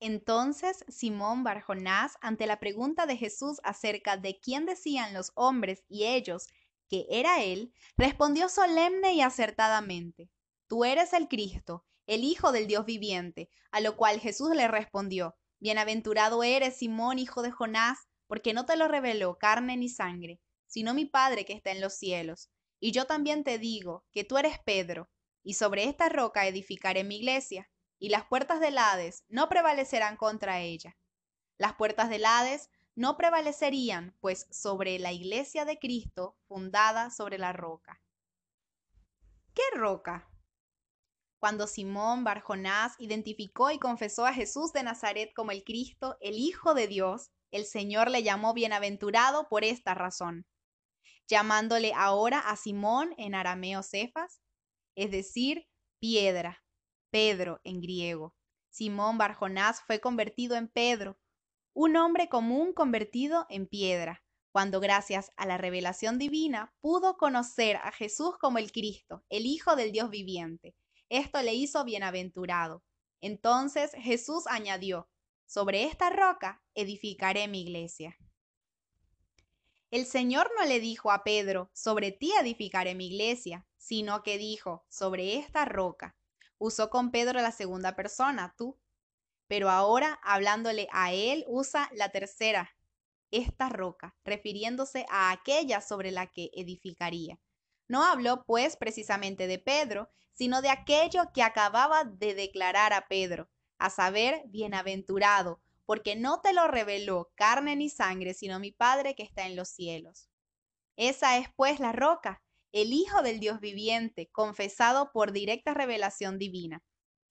Entonces 0.01 0.85
Simón 0.89 1.43
Barjonás, 1.43 2.17
ante 2.21 2.47
la 2.47 2.61
pregunta 2.61 3.07
de 3.07 3.17
Jesús 3.17 3.61
acerca 3.65 4.17
de 4.17 4.39
quién 4.39 4.67
decían 4.67 5.15
los 5.15 5.33
hombres 5.35 5.85
y 5.89 6.05
ellos 6.05 6.49
que 6.89 7.07
era 7.09 7.43
él, 7.43 7.73
respondió 7.97 8.49
solemne 8.49 9.15
y 9.15 9.21
acertadamente, 9.23 10.31
Tú 10.69 10.85
eres 10.85 11.13
el 11.13 11.29
Cristo, 11.29 11.85
el 12.07 12.25
Hijo 12.25 12.53
del 12.53 12.67
Dios 12.67 12.85
viviente, 12.85 13.49
a 13.71 13.81
lo 13.81 13.97
cual 13.97 14.21
Jesús 14.21 14.51
le 14.55 14.69
respondió, 14.69 15.37
Bienaventurado 15.59 16.43
eres, 16.43 16.77
Simón, 16.77 17.19
hijo 17.19 17.43
de 17.43 17.51
Jonás, 17.51 18.09
porque 18.27 18.53
no 18.53 18.67
te 18.67 18.77
lo 18.77 18.89
reveló 18.89 19.39
carne 19.39 19.77
ni 19.77 19.89
sangre, 19.89 20.41
sino 20.67 20.93
mi 20.93 21.07
Padre 21.07 21.45
que 21.45 21.53
está 21.53 21.71
en 21.71 21.81
los 21.81 21.95
cielos. 21.95 22.51
Y 22.81 22.93
yo 22.93 23.07
también 23.07 23.45
te 23.45 23.59
digo 23.59 24.05
que 24.13 24.25
tú 24.25 24.39
eres 24.39 24.59
Pedro, 24.59 25.09
y 25.43 25.55
sobre 25.55 25.85
esta 25.85 26.09
roca 26.09 26.47
edificaré 26.47 27.05
mi 27.05 27.17
iglesia 27.17 27.71
y 27.99 28.09
las 28.11 28.27
puertas 28.27 28.61
del 28.61 28.79
Hades 28.79 29.25
no 29.29 29.49
prevalecerán 29.49 30.17
contra 30.17 30.61
ella. 30.61 30.97
Las 31.59 31.75
puertas 31.75 32.11
del 32.11 32.25
Hades 32.25 32.71
no 32.95 33.17
prevalecerían, 33.17 34.17
pues 34.21 34.47
sobre 34.51 34.99
la 34.99 35.13
iglesia 35.13 35.65
de 35.65 35.79
Cristo 35.79 36.37
fundada 36.49 37.11
sobre 37.11 37.39
la 37.39 37.53
roca. 37.53 38.01
¿Qué 39.55 39.63
roca? 39.75 40.29
Cuando 41.39 41.67
Simón 41.67 42.25
Barjonás 42.25 42.95
identificó 42.99 43.71
y 43.71 43.79
confesó 43.79 44.27
a 44.27 44.33
Jesús 44.33 44.73
de 44.73 44.83
Nazaret 44.83 45.33
como 45.35 45.51
el 45.51 45.65
Cristo, 45.65 46.17
el 46.21 46.37
Hijo 46.37 46.75
de 46.75 46.89
Dios, 46.89 47.31
el 47.51 47.67
Señor 47.67 48.11
le 48.11 48.23
llamó 48.23 48.55
bienaventurado 48.55 49.49
por 49.49 49.65
esta 49.65 49.95
razón, 49.95 50.47
llamándole 51.29 51.93
ahora 51.95 52.39
a 52.39 52.57
Simón 52.57 53.15
en 53.19 53.35
arameo 53.35 53.83
Cefas, 53.83 54.41
es 54.95 55.11
decir, 55.11 55.69
piedra, 56.01 56.66
Pedro 57.11 57.61
en 57.65 57.81
griego. 57.81 58.35
Simón 58.71 59.19
Barjonás 59.19 59.81
fue 59.83 60.01
convertido 60.01 60.57
en 60.57 60.69
Pedro, 60.69 61.19
un 61.73 61.97
hombre 61.97 62.29
común 62.29 62.73
convertido 62.73 63.47
en 63.49 63.67
piedra, 63.67 64.25
cuando 64.51 64.81
gracias 64.81 65.33
a 65.37 65.45
la 65.45 65.59
revelación 65.59 66.19
divina 66.19 66.75
pudo 66.81 67.17
conocer 67.17 67.77
a 67.77 67.93
Jesús 67.93 68.39
como 68.39 68.59
el 68.59 68.73
Cristo, 68.73 69.25
el 69.29 69.45
Hijo 69.45 69.77
del 69.77 69.93
Dios 69.93 70.09
viviente. 70.09 70.75
Esto 71.09 71.43
le 71.43 71.55
hizo 71.55 71.85
bienaventurado. 71.85 72.83
Entonces 73.21 73.93
Jesús 73.97 74.47
añadió, 74.47 75.09
sobre 75.47 75.85
esta 75.85 76.11
roca 76.11 76.63
edificaré 76.75 77.49
mi 77.49 77.63
iglesia. 77.63 78.17
El 79.91 80.05
Señor 80.07 80.51
no 80.59 80.65
le 80.65 80.81
dijo 80.81 81.13
a 81.13 81.23
Pedro, 81.23 81.71
sobre 81.73 82.11
ti 82.11 82.33
edificaré 82.41 82.95
mi 82.95 83.07
iglesia, 83.07 83.67
sino 83.77 84.23
que 84.23 84.37
dijo, 84.37 84.85
sobre 84.89 85.37
esta 85.37 85.65
roca. 85.65 86.17
Usó 86.59 86.91
con 86.91 87.11
Pedro 87.11 87.41
la 87.41 87.53
segunda 87.53 87.95
persona, 87.95 88.55
tú. 88.57 88.79
Pero 89.49 89.71
ahora, 89.71 90.19
hablándole 90.23 90.89
a 90.93 91.13
él, 91.13 91.45
usa 91.49 91.89
la 91.93 92.11
tercera, 92.11 92.77
esta 93.31 93.69
roca, 93.69 94.17
refiriéndose 94.25 95.07
a 95.09 95.31
aquella 95.31 95.81
sobre 95.81 96.11
la 96.11 96.27
que 96.27 96.51
edificaría. 96.55 97.39
No 97.89 98.05
habló, 98.05 98.45
pues, 98.45 98.77
precisamente 98.77 99.47
de 99.47 99.59
Pedro, 99.59 100.11
sino 100.33 100.63
de 100.63 100.71
aquello 100.71 101.31
que 101.33 101.43
acababa 101.43 102.05
de 102.05 102.35
declarar 102.35 102.93
a 102.93 103.07
Pedro, 103.09 103.49
a 103.79 103.91
saber, 103.91 104.43
bienaventurado, 104.47 105.61
porque 105.85 106.17
no 106.17 106.41
te 106.41 106.53
lo 106.53 106.67
reveló 106.67 107.31
carne 107.37 107.77
ni 107.77 107.89
sangre, 107.89 108.35
sino 108.35 108.59
mi 108.59 108.73
Padre 108.73 109.15
que 109.15 109.23
está 109.23 109.47
en 109.47 109.57
los 109.57 109.69
cielos. 109.69 110.29
Esa 110.97 111.39
es, 111.39 111.49
pues, 111.55 111.79
la 111.79 111.93
roca, 111.93 112.43
el 112.77 112.93
Hijo 112.93 113.23
del 113.23 113.41
Dios 113.41 113.59
viviente, 113.59 114.29
confesado 114.33 115.11
por 115.11 115.33
directa 115.33 115.73
revelación 115.73 116.37
divina. 116.37 116.83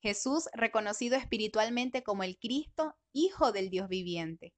Jesús 0.01 0.49
reconocido 0.53 1.17
espiritualmente 1.17 2.01
como 2.01 2.23
el 2.23 2.39
Cristo, 2.39 2.95
Hijo 3.13 3.51
del 3.51 3.69
Dios 3.69 3.87
viviente. 3.87 4.55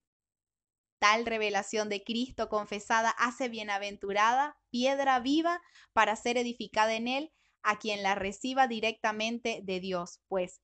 Tal 1.00 1.26
revelación 1.26 1.90
de 1.90 2.06
Cristo 2.06 2.48
confesada 2.48 3.10
hace 3.10 3.50
bienaventurada 3.50 4.58
piedra 4.70 5.20
viva 5.20 5.62
para 5.92 6.16
ser 6.16 6.38
edificada 6.38 6.96
en 6.96 7.10
él 7.10 7.34
a 7.64 7.80
quien 7.80 8.02
la 8.02 8.16
reciba 8.16 8.70
directamente 8.70 9.60
de 9.64 9.82
Dios, 9.82 10.22
pues 10.30 10.62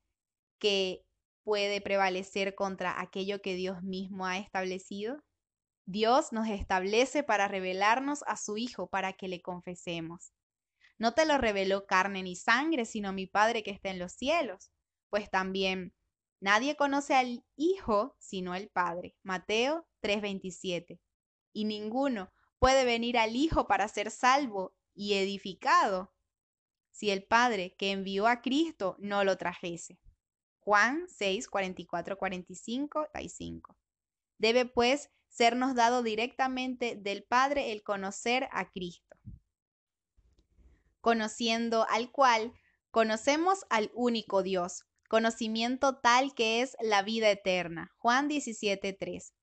que 0.57 1.03
puede 1.43 1.81
prevalecer 1.81 2.55
contra 2.55 3.01
aquello 3.01 3.41
que 3.41 3.55
Dios 3.55 3.83
mismo 3.83 4.25
ha 4.25 4.37
establecido. 4.37 5.21
Dios 5.85 6.31
nos 6.31 6.47
establece 6.47 7.23
para 7.23 7.47
revelarnos 7.47 8.23
a 8.27 8.37
su 8.37 8.57
Hijo 8.57 8.87
para 8.87 9.13
que 9.13 9.27
le 9.27 9.41
confesemos. 9.41 10.33
No 10.97 11.13
te 11.13 11.25
lo 11.25 11.37
reveló 11.37 11.85
carne 11.85 12.23
ni 12.23 12.35
sangre, 12.35 12.85
sino 12.85 13.11
mi 13.11 13.27
Padre 13.27 13.63
que 13.63 13.71
está 13.71 13.89
en 13.89 13.99
los 13.99 14.13
cielos. 14.13 14.71
Pues 15.09 15.29
también 15.29 15.93
nadie 16.39 16.75
conoce 16.75 17.15
al 17.15 17.43
Hijo 17.55 18.15
sino 18.19 18.55
el 18.55 18.69
Padre. 18.69 19.15
Mateo 19.23 19.87
3:27. 20.01 20.99
Y 21.51 21.65
ninguno 21.65 22.31
puede 22.59 22.85
venir 22.85 23.17
al 23.17 23.35
Hijo 23.35 23.67
para 23.67 23.87
ser 23.87 24.11
salvo 24.11 24.75
y 24.95 25.13
edificado 25.13 26.13
si 26.91 27.09
el 27.09 27.25
Padre 27.25 27.75
que 27.77 27.91
envió 27.91 28.27
a 28.27 28.41
Cristo 28.41 28.95
no 28.99 29.23
lo 29.23 29.37
trajese. 29.37 29.99
Juan 30.59 31.07
6, 31.09 31.49
44, 31.49 32.17
45, 32.17 33.07
Debe 34.37 34.65
pues 34.65 35.11
sernos 35.33 35.73
dado 35.73 36.03
directamente 36.03 36.95
del 36.95 37.23
Padre 37.23 37.71
el 37.71 37.81
conocer 37.81 38.47
a 38.51 38.69
Cristo. 38.69 39.17
Conociendo 41.01 41.87
al 41.89 42.11
cual, 42.11 42.53
conocemos 42.91 43.65
al 43.69 43.91
único 43.95 44.43
Dios, 44.43 44.85
conocimiento 45.09 45.97
tal 45.97 46.35
que 46.35 46.61
es 46.61 46.77
la 46.79 47.01
vida 47.01 47.31
eterna. 47.31 47.91
Juan 47.97 48.29
17:3. 48.29 49.33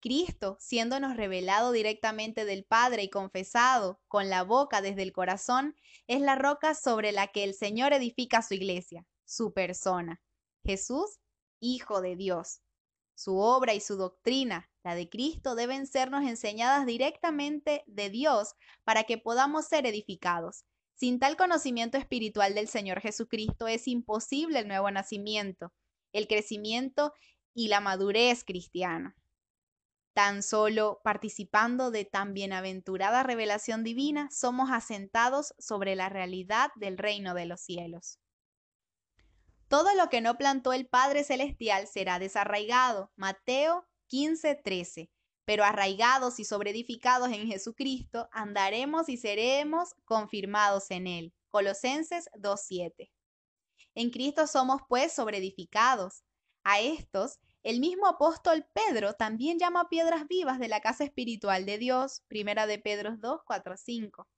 Cristo, 0.00 0.56
siéndonos 0.60 1.16
revelado 1.16 1.72
directamente 1.72 2.44
del 2.44 2.64
Padre 2.64 3.04
y 3.04 3.10
confesado 3.10 4.00
con 4.08 4.28
la 4.28 4.42
boca 4.42 4.80
desde 4.80 5.02
el 5.02 5.12
corazón, 5.12 5.76
es 6.08 6.20
la 6.20 6.34
roca 6.34 6.74
sobre 6.74 7.12
la 7.12 7.28
que 7.28 7.44
el 7.44 7.54
Señor 7.54 7.92
edifica 7.92 8.42
su 8.42 8.54
iglesia, 8.54 9.06
su 9.24 9.52
persona. 9.52 10.20
Jesús, 10.64 11.18
Hijo 11.60 12.00
de 12.00 12.14
Dios. 12.14 12.60
Su 13.18 13.38
obra 13.38 13.74
y 13.74 13.80
su 13.80 13.96
doctrina, 13.96 14.70
la 14.84 14.94
de 14.94 15.08
Cristo, 15.08 15.56
deben 15.56 15.88
sernos 15.88 16.22
enseñadas 16.22 16.86
directamente 16.86 17.82
de 17.88 18.10
Dios 18.10 18.54
para 18.84 19.02
que 19.02 19.18
podamos 19.18 19.66
ser 19.66 19.86
edificados. 19.86 20.64
Sin 20.94 21.18
tal 21.18 21.36
conocimiento 21.36 21.98
espiritual 21.98 22.54
del 22.54 22.68
Señor 22.68 23.00
Jesucristo 23.00 23.66
es 23.66 23.88
imposible 23.88 24.60
el 24.60 24.68
nuevo 24.68 24.88
nacimiento, 24.92 25.72
el 26.12 26.28
crecimiento 26.28 27.12
y 27.54 27.66
la 27.66 27.80
madurez 27.80 28.44
cristiana. 28.44 29.16
Tan 30.14 30.44
solo 30.44 31.00
participando 31.02 31.90
de 31.90 32.04
tan 32.04 32.34
bienaventurada 32.34 33.24
revelación 33.24 33.82
divina 33.82 34.28
somos 34.30 34.70
asentados 34.70 35.54
sobre 35.58 35.96
la 35.96 36.08
realidad 36.08 36.70
del 36.76 36.96
reino 36.96 37.34
de 37.34 37.46
los 37.46 37.60
cielos. 37.62 38.20
Todo 39.68 39.94
lo 39.94 40.08
que 40.08 40.22
no 40.22 40.38
plantó 40.38 40.72
el 40.72 40.88
Padre 40.88 41.24
Celestial 41.24 41.86
será 41.86 42.18
desarraigado. 42.18 43.12
Mateo 43.16 43.86
15:13. 44.08 45.10
Pero 45.44 45.62
arraigados 45.62 46.40
y 46.40 46.44
sobreedificados 46.44 47.30
en 47.32 47.46
Jesucristo, 47.46 48.28
andaremos 48.32 49.10
y 49.10 49.18
seremos 49.18 49.94
confirmados 50.06 50.90
en 50.90 51.06
Él. 51.06 51.34
Colosenses 51.50 52.30
2:7. 52.38 53.10
En 53.94 54.10
Cristo 54.10 54.46
somos 54.46 54.80
pues 54.88 55.12
sobreedificados. 55.12 56.24
A 56.64 56.80
estos 56.80 57.38
El 57.62 57.80
mismo 57.80 58.06
apóstol 58.06 58.66
Pedro 58.72 59.14
también 59.14 59.58
llama 59.58 59.88
piedras 59.90 60.26
vivas 60.28 60.58
de 60.58 60.68
la 60.68 60.80
casa 60.80 61.04
espiritual 61.04 61.66
de 61.66 61.76
Dios, 61.76 62.22
primera 62.28 62.66
de 62.66 62.78
Pedro 62.78 63.16
2, 63.18 63.40
4, 63.44 63.76
5. 63.76 64.28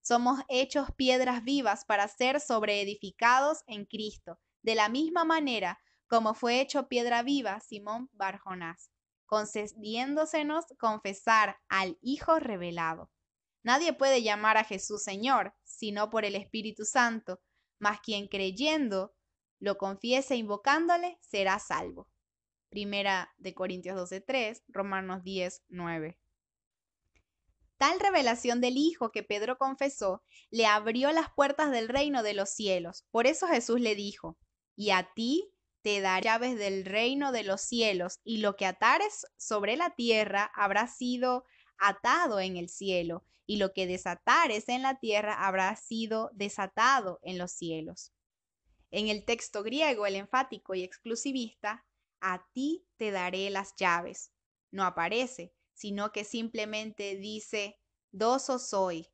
Somos 0.00 0.40
hechos 0.48 0.88
piedras 0.96 1.44
vivas 1.44 1.84
para 1.84 2.08
ser 2.08 2.40
sobreedificados 2.40 3.62
en 3.66 3.84
Cristo, 3.84 4.38
de 4.62 4.74
la 4.74 4.88
misma 4.88 5.24
manera 5.24 5.80
como 6.08 6.34
fue 6.34 6.60
hecho 6.60 6.88
piedra 6.88 7.22
viva 7.22 7.58
Simón 7.60 8.10
Barjonás, 8.12 8.90
concediéndosenos 9.24 10.66
confesar 10.78 11.56
al 11.70 11.96
Hijo 12.02 12.38
revelado. 12.38 13.10
Nadie 13.62 13.94
puede 13.94 14.22
llamar 14.22 14.58
a 14.58 14.64
Jesús 14.64 15.02
Señor, 15.02 15.54
sino 15.64 16.10
por 16.10 16.26
el 16.26 16.34
Espíritu 16.34 16.84
Santo, 16.84 17.40
mas 17.78 18.00
quien 18.00 18.28
creyendo 18.28 19.14
lo 19.58 19.78
confiese 19.78 20.36
invocándole 20.36 21.16
será 21.22 21.58
salvo. 21.58 22.08
Primera 22.68 23.32
de 23.38 23.54
Corintios 23.54 23.96
12:3, 23.96 24.64
Romanos 24.68 25.22
10:9. 25.22 26.18
Tal 27.78 28.00
revelación 28.00 28.60
del 28.60 28.76
Hijo 28.76 29.12
que 29.12 29.22
Pedro 29.22 29.56
confesó 29.56 30.22
le 30.50 30.66
abrió 30.66 31.10
las 31.10 31.32
puertas 31.34 31.70
del 31.70 31.88
reino 31.88 32.22
de 32.22 32.34
los 32.34 32.50
cielos. 32.50 33.06
Por 33.10 33.26
eso 33.26 33.46
Jesús 33.48 33.80
le 33.80 33.94
dijo, 33.94 34.36
y 34.76 34.90
a 34.90 35.12
ti 35.14 35.52
te 35.82 36.00
daré 36.00 36.24
llaves 36.24 36.56
del 36.56 36.84
reino 36.84 37.32
de 37.32 37.42
los 37.42 37.60
cielos, 37.60 38.20
y 38.24 38.38
lo 38.38 38.56
que 38.56 38.66
atares 38.66 39.26
sobre 39.36 39.76
la 39.76 39.90
tierra 39.90 40.50
habrá 40.54 40.86
sido 40.86 41.44
atado 41.78 42.38
en 42.40 42.56
el 42.56 42.68
cielo, 42.68 43.24
y 43.46 43.56
lo 43.56 43.72
que 43.72 43.86
desatares 43.86 44.68
en 44.68 44.82
la 44.82 44.98
tierra 45.00 45.46
habrá 45.46 45.74
sido 45.76 46.30
desatado 46.34 47.18
en 47.22 47.38
los 47.38 47.52
cielos. 47.52 48.12
En 48.90 49.08
el 49.08 49.24
texto 49.24 49.62
griego, 49.62 50.06
el 50.06 50.16
enfático 50.16 50.74
y 50.74 50.82
exclusivista, 50.84 51.84
a 52.20 52.46
ti 52.52 52.86
te 52.96 53.10
daré 53.10 53.50
las 53.50 53.74
llaves, 53.76 54.32
no 54.70 54.84
aparece, 54.84 55.52
sino 55.74 56.12
que 56.12 56.24
simplemente 56.24 57.16
dice, 57.16 57.80
doso 58.12 58.58
soy, 58.58 59.08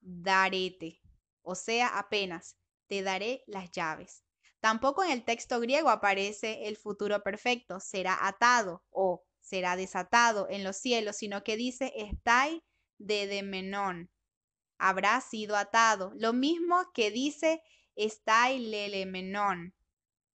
darete, 0.00 1.00
o 1.42 1.54
sea, 1.54 1.98
apenas, 1.98 2.56
te 2.88 3.02
daré 3.02 3.44
las 3.46 3.70
llaves. 3.70 4.24
Tampoco 4.60 5.04
en 5.04 5.10
el 5.10 5.24
texto 5.24 5.60
griego 5.60 5.88
aparece 5.88 6.66
el 6.66 6.76
futuro 6.76 7.22
perfecto, 7.22 7.80
será 7.80 8.26
atado 8.26 8.82
o 8.90 9.24
será 9.40 9.76
desatado 9.76 10.48
en 10.50 10.64
los 10.64 10.76
cielos, 10.76 11.16
sino 11.16 11.44
que 11.44 11.56
dice, 11.56 11.92
estai 11.96 12.64
de 12.98 13.26
demenón, 13.26 14.10
habrá 14.78 15.20
sido 15.20 15.56
atado. 15.56 16.12
Lo 16.16 16.32
mismo 16.32 16.90
que 16.92 17.10
dice, 17.10 17.62
estai 17.94 18.58
lelemenón, 18.58 19.74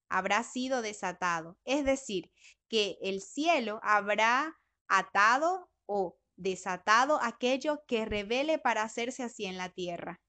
habrá 0.10 0.44
sido 0.44 0.82
desatado. 0.82 1.58
Es 1.66 1.86
decir, 1.86 2.32
que 2.70 2.98
el 3.02 3.22
cielo 3.22 3.80
habrá 3.84 4.60
atado 4.88 5.70
o 5.86 6.18
desatado 6.36 7.20
aquello 7.22 7.84
que 7.88 8.06
revele 8.06 8.58
para 8.58 8.84
hacerse 8.84 9.24
así 9.24 9.46
en 9.46 9.58
la 9.58 9.70
tierra. 9.70 10.23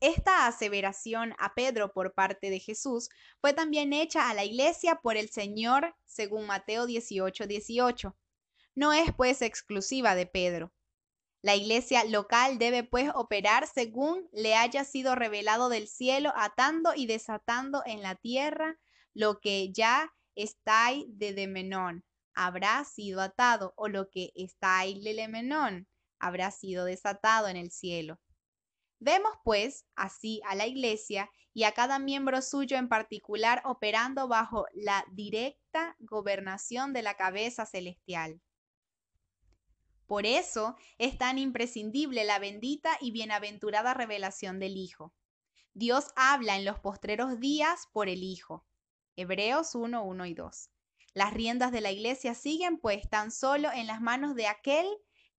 Esta 0.00 0.46
aseveración 0.46 1.34
a 1.38 1.54
Pedro 1.54 1.92
por 1.92 2.14
parte 2.14 2.48
de 2.48 2.58
Jesús 2.58 3.10
fue 3.40 3.52
también 3.52 3.92
hecha 3.92 4.30
a 4.30 4.34
la 4.34 4.44
iglesia 4.44 4.96
por 4.96 5.18
el 5.18 5.28
Señor 5.28 5.94
según 6.06 6.46
Mateo 6.46 6.86
18, 6.86 7.46
18. 7.46 8.16
No 8.74 8.92
es 8.94 9.12
pues 9.14 9.42
exclusiva 9.42 10.14
de 10.14 10.24
Pedro. 10.26 10.72
La 11.42 11.54
iglesia 11.54 12.04
local 12.04 12.58
debe 12.58 12.82
pues 12.82 13.10
operar 13.14 13.66
según 13.66 14.28
le 14.32 14.54
haya 14.56 14.84
sido 14.84 15.14
revelado 15.14 15.68
del 15.68 15.86
cielo, 15.86 16.32
atando 16.34 16.92
y 16.94 17.06
desatando 17.06 17.82
en 17.84 18.02
la 18.02 18.14
tierra 18.14 18.78
lo 19.14 19.40
que 19.40 19.70
ya 19.72 20.14
está 20.34 20.90
de 21.06 21.32
demenón 21.34 22.04
habrá 22.34 22.84
sido 22.84 23.20
atado, 23.20 23.74
o 23.76 23.88
lo 23.88 24.08
que 24.08 24.32
está 24.34 24.78
ahí 24.78 24.94
lelemenón 24.94 25.86
habrá 26.18 26.50
sido 26.50 26.84
desatado 26.84 27.48
en 27.48 27.56
el 27.56 27.70
cielo. 27.70 28.18
Vemos 29.00 29.32
pues 29.44 29.86
así 29.96 30.42
a 30.46 30.54
la 30.54 30.66
Iglesia 30.66 31.30
y 31.54 31.64
a 31.64 31.72
cada 31.72 31.98
miembro 31.98 32.42
suyo 32.42 32.76
en 32.76 32.88
particular 32.88 33.62
operando 33.64 34.28
bajo 34.28 34.66
la 34.74 35.04
directa 35.12 35.96
gobernación 35.98 36.92
de 36.92 37.02
la 37.02 37.14
cabeza 37.14 37.64
celestial. 37.64 38.40
Por 40.06 40.26
eso 40.26 40.76
es 40.98 41.16
tan 41.16 41.38
imprescindible 41.38 42.24
la 42.24 42.38
bendita 42.38 42.90
y 43.00 43.10
bienaventurada 43.10 43.94
revelación 43.94 44.58
del 44.58 44.76
Hijo. 44.76 45.14
Dios 45.72 46.08
habla 46.14 46.56
en 46.56 46.64
los 46.64 46.78
postreros 46.78 47.40
días 47.40 47.88
por 47.92 48.08
el 48.08 48.22
Hijo. 48.22 48.66
Hebreos 49.16 49.74
1, 49.74 50.04
1 50.04 50.26
y 50.26 50.34
2. 50.34 50.70
Las 51.14 51.32
riendas 51.32 51.72
de 51.72 51.80
la 51.80 51.90
iglesia 51.90 52.34
siguen 52.34 52.78
pues 52.78 53.08
tan 53.08 53.30
solo 53.30 53.72
en 53.72 53.86
las 53.86 54.00
manos 54.00 54.34
de 54.34 54.46
aquel 54.46 54.86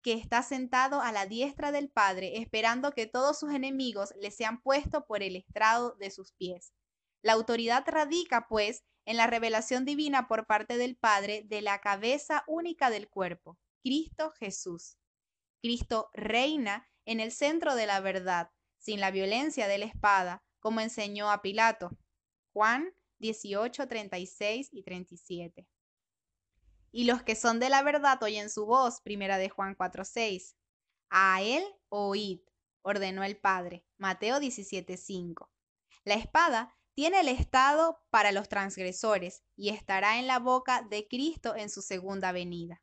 que 0.02 0.14
está 0.14 0.44
sentado 0.44 1.02
a 1.02 1.12
la 1.12 1.26
diestra 1.26 1.72
del 1.72 1.90
Padre, 1.90 2.40
esperando 2.40 2.92
que 2.92 3.08
todos 3.08 3.40
sus 3.40 3.54
enemigos 3.54 4.14
le 4.20 4.32
sean 4.32 4.62
puestos 4.62 5.04
por 5.08 5.24
el 5.24 5.36
estrado 5.36 5.96
de 6.00 6.12
sus 6.12 6.34
pies. 6.34 6.74
La 7.22 7.34
autoridad 7.34 7.84
radica, 7.88 8.48
pues, 8.48 8.84
en 9.06 9.18
la 9.18 9.28
revelación 9.28 9.86
divina 9.86 10.28
por 10.28 10.46
parte 10.46 10.78
del 10.78 10.96
Padre 10.96 11.44
de 11.48 11.62
la 11.62 11.80
cabeza 11.80 12.44
única 12.48 12.90
del 12.90 13.10
cuerpo, 13.10 13.58
Cristo 13.84 14.32
Jesús. 14.40 14.98
Cristo 15.62 16.10
reina 16.14 16.88
en 17.06 17.20
el 17.20 17.32
centro 17.32 17.76
de 17.76 17.86
la 17.86 18.00
verdad, 18.00 18.52
sin 18.78 19.00
la 19.00 19.12
violencia 19.12 19.68
de 19.68 19.78
la 19.78 19.86
espada, 19.86 20.44
como 20.60 20.82
enseñó 20.82 21.32
a 21.32 21.42
Pilato. 21.42 21.92
Juan 22.54 22.94
18, 23.20 23.88
36 23.88 24.70
y 24.72 24.84
37. 24.84 25.68
Y 26.92 27.06
los 27.06 27.24
que 27.24 27.36
son 27.36 27.60
de 27.60 27.70
la 27.70 27.84
verdad 27.84 28.22
oyen 28.22 28.50
su 28.50 28.66
voz, 28.66 29.02
primera 29.02 29.38
de 29.38 29.50
Juan 29.50 29.76
4, 29.76 30.04
6. 30.06 30.56
A 31.10 31.42
él 31.42 31.64
oíd, 31.90 32.42
ordenó 32.82 33.24
el 33.24 33.38
Padre, 33.38 33.86
Mateo 33.98 34.40
17, 34.40 34.98
5. 34.98 35.50
La 36.04 36.16
espada 36.16 36.76
tiene 36.94 37.22
el 37.22 37.30
estado 37.30 38.02
para 38.10 38.32
los 38.32 38.50
transgresores 38.50 39.44
y 39.56 39.70
estará 39.70 40.20
en 40.20 40.28
la 40.28 40.40
boca 40.40 40.82
de 40.90 41.08
Cristo 41.08 41.56
en 41.56 41.70
su 41.70 41.82
segunda 41.82 42.32
venida. 42.32 42.82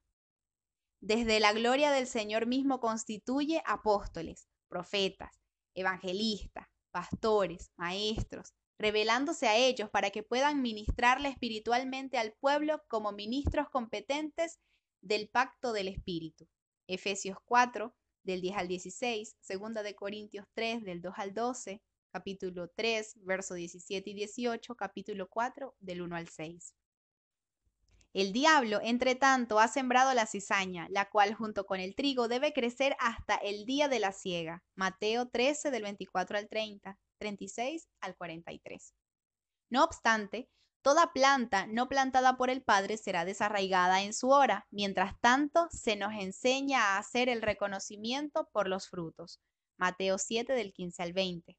Desde 1.01 1.40
la 1.40 1.53
gloria 1.53 1.90
del 1.90 2.07
Señor 2.07 2.47
mismo 2.47 2.81
constituye 2.81 3.62
apóstoles, 3.66 4.49
profetas, 4.68 5.40
evangelistas, 5.75 6.68
pastores, 6.90 7.71
maestros, 7.77 8.55
revelándose 8.78 9.48
a 9.48 9.56
ellos 9.56 9.90
para 9.90 10.10
que 10.10 10.22
puedan 10.22 10.62
ministrarle 10.62 11.28
espiritualmente 11.28 12.16
al 12.16 12.32
pueblo 12.32 12.82
como 12.88 13.12
ministros 13.12 13.68
competentes 13.70 14.58
del 15.00 15.28
pacto 15.28 15.72
del 15.72 15.88
Espíritu. 15.88 16.48
Efesios 16.86 17.38
4, 17.44 17.94
del 18.22 18.40
10 18.40 18.56
al 18.56 18.68
16, 18.68 19.36
segunda 19.40 19.82
de 19.82 19.94
Corintios 19.94 20.46
3, 20.54 20.84
del 20.84 21.02
2 21.02 21.14
al 21.16 21.34
12, 21.34 21.82
capítulo 22.10 22.68
3, 22.74 23.16
verso 23.22 23.54
17 23.54 24.10
y 24.10 24.14
18, 24.14 24.74
capítulo 24.74 25.28
4, 25.28 25.74
del 25.80 26.02
1 26.02 26.16
al 26.16 26.28
6. 26.28 26.74
El 28.14 28.33
diablo, 28.33 28.81
entre 28.83 29.14
tanto, 29.14 29.61
ha 29.61 29.68
sembrado 29.68 30.14
la 30.14 30.27
cizaña, 30.27 30.87
la 30.90 31.11
cual 31.11 31.35
junto 31.35 31.66
con 31.66 31.79
el 31.79 31.94
trigo 31.94 32.27
debe 32.27 32.53
crecer 32.53 32.97
hasta 33.01 33.37
el 33.37 33.66
día 33.66 33.88
de 33.88 34.01
la 34.01 34.12
siega. 34.12 34.64
Mateo 34.75 35.29
13 35.29 35.71
del 35.71 35.83
24 35.83 36.38
al 36.38 36.49
30. 36.49 36.99
36 37.18 37.88
al 38.01 38.16
43. 38.16 38.94
No 39.71 39.85
obstante, 39.85 40.49
toda 40.83 41.12
planta 41.12 41.66
no 41.66 41.88
plantada 41.88 42.37
por 42.37 42.49
el 42.49 42.62
Padre 42.62 42.97
será 42.97 43.25
desarraigada 43.25 44.03
en 44.03 44.14
su 44.14 44.31
hora. 44.31 44.66
Mientras 44.71 45.21
tanto, 45.21 45.68
se 45.71 45.97
nos 45.97 46.14
enseña 46.14 46.81
a 46.81 46.99
hacer 46.99 47.29
el 47.29 47.42
reconocimiento 47.42 48.49
por 48.53 48.68
los 48.68 48.88
frutos. 48.88 49.40
Mateo 49.77 50.16
7 50.18 50.55
del 50.55 50.73
15 50.73 51.03
al 51.03 51.12
20. 51.12 51.57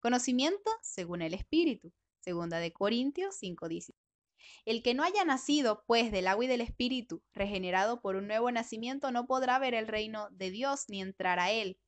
Conocimiento 0.00 0.70
según 0.80 1.20
el 1.20 1.34
Espíritu. 1.34 1.92
Segunda 2.20 2.58
de 2.58 2.72
Corintios 2.72 3.36
5, 3.36 3.68
El 4.64 4.82
que 4.82 4.94
no 4.94 5.02
haya 5.02 5.24
nacido, 5.24 5.84
pues, 5.86 6.12
del 6.12 6.26
agua 6.26 6.44
y 6.44 6.48
del 6.48 6.60
Espíritu, 6.60 7.22
regenerado 7.32 8.00
por 8.00 8.16
un 8.16 8.26
nuevo 8.26 8.50
nacimiento, 8.50 9.10
no 9.10 9.26
podrá 9.26 9.58
ver 9.58 9.74
el 9.74 9.88
reino 9.88 10.28
de 10.30 10.50
Dios 10.50 10.84
ni 10.88 11.00
entrar 11.00 11.38
a 11.38 11.50
él. 11.50 11.78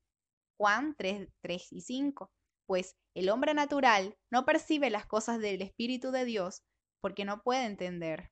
Juan 0.57 0.94
3, 0.96 1.29
3 1.40 1.72
y 1.72 1.81
5 1.81 2.31
pues 2.72 2.96
el 3.14 3.29
hombre 3.29 3.53
natural 3.53 4.16
no 4.31 4.46
percibe 4.46 4.88
las 4.88 5.07
cosas 5.07 5.38
del 5.40 5.61
Espíritu 5.61 6.11
de 6.11 6.25
Dios 6.25 6.62
porque 7.03 7.27
no 7.27 7.42
puede 7.42 7.66
entender. 7.66 8.31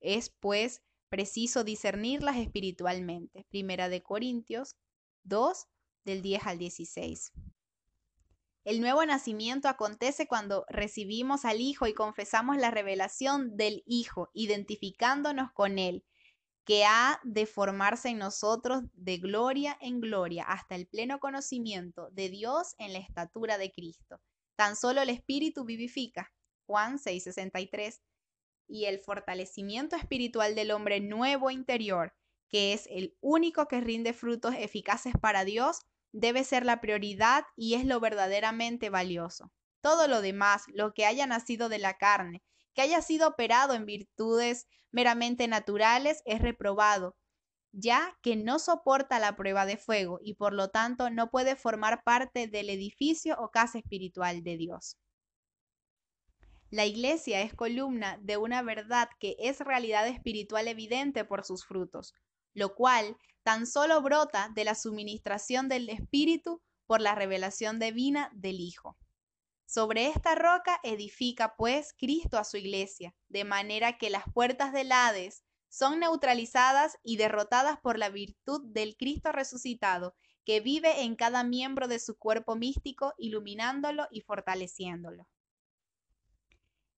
Es, 0.00 0.30
pues, 0.38 0.82
preciso 1.08 1.64
discernirlas 1.64 2.36
espiritualmente. 2.36 3.44
Primera 3.50 3.88
de 3.88 4.02
Corintios 4.02 4.76
2, 5.24 5.66
del 6.04 6.22
10 6.22 6.46
al 6.46 6.58
16. 6.58 7.32
El 8.64 8.80
nuevo 8.80 9.04
nacimiento 9.04 9.68
acontece 9.68 10.26
cuando 10.26 10.64
recibimos 10.68 11.44
al 11.44 11.60
Hijo 11.60 11.86
y 11.86 11.94
confesamos 11.94 12.56
la 12.56 12.70
revelación 12.70 13.56
del 13.56 13.82
Hijo, 13.86 14.30
identificándonos 14.34 15.52
con 15.52 15.78
Él 15.78 16.04
que 16.64 16.84
ha 16.84 17.20
de 17.24 17.46
formarse 17.46 18.10
en 18.10 18.18
nosotros 18.18 18.82
de 18.94 19.18
gloria 19.18 19.76
en 19.80 20.00
gloria 20.00 20.44
hasta 20.44 20.76
el 20.76 20.86
pleno 20.86 21.18
conocimiento 21.18 22.08
de 22.12 22.28
Dios 22.28 22.74
en 22.78 22.92
la 22.92 23.00
estatura 23.00 23.58
de 23.58 23.72
Cristo. 23.72 24.20
Tan 24.56 24.76
solo 24.76 25.02
el 25.02 25.08
Espíritu 25.08 25.64
vivifica. 25.64 26.32
Juan 26.66 26.98
6:63. 26.98 28.00
y 28.68 28.86
el 28.86 29.00
fortalecimiento 29.00 29.96
espiritual 29.96 30.54
del 30.54 30.70
hombre 30.70 31.00
nuevo 31.00 31.50
interior, 31.50 32.14
que 32.48 32.72
es 32.72 32.86
el 32.90 33.16
único 33.20 33.66
que 33.66 33.80
rinde 33.80 34.14
frutos 34.14 34.54
eficaces 34.56 35.12
para 35.20 35.44
Dios, 35.44 35.80
debe 36.12 36.44
ser 36.44 36.64
la 36.64 36.80
prioridad 36.80 37.44
y 37.56 37.74
es 37.74 37.84
lo 37.84 38.00
verdaderamente 38.00 38.90
valioso. 38.90 39.50
Todo 39.80 40.06
lo 40.06 40.22
demás, 40.22 40.64
lo 40.68 40.94
que 40.94 41.06
haya 41.06 41.26
nacido 41.26 41.68
de 41.68 41.78
la 41.78 41.98
carne, 41.98 42.42
que 42.74 42.82
haya 42.82 43.02
sido 43.02 43.28
operado 43.28 43.74
en 43.74 43.86
virtudes 43.86 44.66
meramente 44.90 45.48
naturales, 45.48 46.22
es 46.24 46.40
reprobado, 46.40 47.16
ya 47.72 48.16
que 48.22 48.36
no 48.36 48.58
soporta 48.58 49.18
la 49.18 49.34
prueba 49.34 49.66
de 49.66 49.78
fuego 49.78 50.18
y 50.22 50.34
por 50.34 50.52
lo 50.52 50.68
tanto 50.68 51.10
no 51.10 51.30
puede 51.30 51.56
formar 51.56 52.04
parte 52.04 52.46
del 52.46 52.70
edificio 52.70 53.36
o 53.38 53.50
casa 53.50 53.78
espiritual 53.78 54.42
de 54.42 54.56
Dios. 54.58 54.98
La 56.70 56.86
iglesia 56.86 57.42
es 57.42 57.54
columna 57.54 58.18
de 58.22 58.36
una 58.36 58.62
verdad 58.62 59.08
que 59.18 59.36
es 59.38 59.60
realidad 59.60 60.06
espiritual 60.08 60.68
evidente 60.68 61.24
por 61.24 61.44
sus 61.44 61.66
frutos, 61.66 62.14
lo 62.54 62.74
cual 62.74 63.16
tan 63.42 63.66
solo 63.66 64.00
brota 64.02 64.50
de 64.54 64.64
la 64.64 64.74
suministración 64.74 65.68
del 65.68 65.88
Espíritu 65.88 66.62
por 66.86 67.00
la 67.00 67.14
revelación 67.14 67.78
divina 67.78 68.30
del 68.34 68.60
Hijo. 68.60 68.96
Sobre 69.66 70.08
esta 70.08 70.34
roca 70.34 70.78
edifica 70.82 71.54
pues 71.56 71.94
Cristo 71.96 72.36
a 72.38 72.44
su 72.44 72.58
iglesia, 72.58 73.14
de 73.28 73.44
manera 73.44 73.96
que 73.96 74.10
las 74.10 74.24
puertas 74.34 74.72
del 74.72 74.92
Hades 74.92 75.42
son 75.68 76.00
neutralizadas 76.00 76.98
y 77.02 77.16
derrotadas 77.16 77.80
por 77.80 77.98
la 77.98 78.10
virtud 78.10 78.60
del 78.66 78.96
Cristo 78.96 79.32
resucitado, 79.32 80.14
que 80.44 80.60
vive 80.60 81.04
en 81.04 81.16
cada 81.16 81.44
miembro 81.44 81.88
de 81.88 81.98
su 81.98 82.18
cuerpo 82.18 82.56
místico, 82.56 83.14
iluminándolo 83.16 84.06
y 84.10 84.20
fortaleciéndolo. 84.20 85.26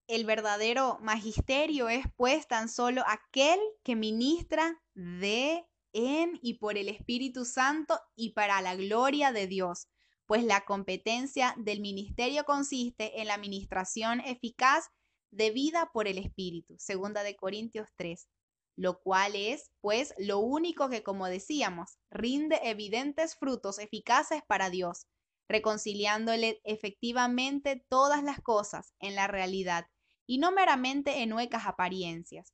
El 0.07 0.25
verdadero 0.25 0.99
magisterio 1.01 1.87
es 1.87 2.05
pues 2.17 2.47
tan 2.47 2.67
solo 2.67 3.03
aquel 3.07 3.59
que 3.83 3.95
ministra 3.95 4.81
de, 4.93 5.65
en 5.95 6.37
y 6.41 6.55
por 6.55 6.77
el 6.77 6.89
Espíritu 6.89 7.45
Santo 7.45 7.97
y 8.15 8.31
para 8.31 8.61
la 8.61 8.75
gloria 8.75 9.31
de 9.31 9.47
Dios, 9.47 9.87
pues 10.25 10.43
la 10.43 10.65
competencia 10.65 11.55
del 11.57 11.79
ministerio 11.79 12.43
consiste 12.43 13.21
en 13.21 13.27
la 13.27 13.35
administración 13.35 14.19
eficaz 14.19 14.89
de 15.31 15.51
vida 15.51 15.89
por 15.93 16.07
el 16.07 16.17
Espíritu, 16.17 16.75
segunda 16.79 17.23
de 17.23 17.37
Corintios 17.37 17.87
3, 17.95 18.27
lo 18.75 18.99
cual 18.99 19.35
es, 19.35 19.71
pues, 19.79 20.13
lo 20.17 20.39
único 20.39 20.89
que, 20.89 21.01
como 21.01 21.27
decíamos, 21.27 21.97
rinde 22.09 22.59
evidentes 22.63 23.35
frutos 23.35 23.79
eficaces 23.79 24.41
para 24.47 24.69
Dios, 24.69 25.07
reconciliándole 25.47 26.59
efectivamente 26.65 27.85
todas 27.87 28.21
las 28.21 28.41
cosas 28.41 28.93
en 28.99 29.15
la 29.15 29.27
realidad 29.27 29.85
y 30.27 30.39
no 30.39 30.51
meramente 30.51 31.21
en 31.21 31.31
huecas 31.31 31.67
apariencias. 31.67 32.53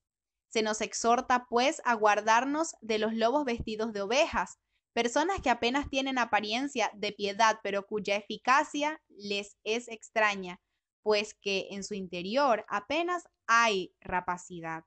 Se 0.52 0.62
nos 0.62 0.82
exhorta, 0.82 1.48
pues, 1.50 1.82
a 1.86 1.94
guardarnos 1.94 2.76
de 2.82 3.00
los 3.00 3.14
lobos 3.14 3.46
vestidos 3.46 3.94
de 3.94 4.02
ovejas, 4.02 4.60
personas 4.94 5.42
que 5.42 5.50
apenas 5.50 5.90
tienen 5.90 6.18
apariencia 6.18 6.92
de 6.94 7.14
piedad, 7.14 7.60
pero 7.64 7.88
cuya 7.88 8.18
eficacia 8.18 9.02
les 9.08 9.58
es 9.64 9.88
extraña, 9.88 10.60
pues 11.04 11.34
que 11.34 11.70
en 11.72 11.86
su 11.86 11.94
interior 11.94 12.66
apenas 12.68 13.30
hay 13.48 13.94
rapacidad. 14.02 14.84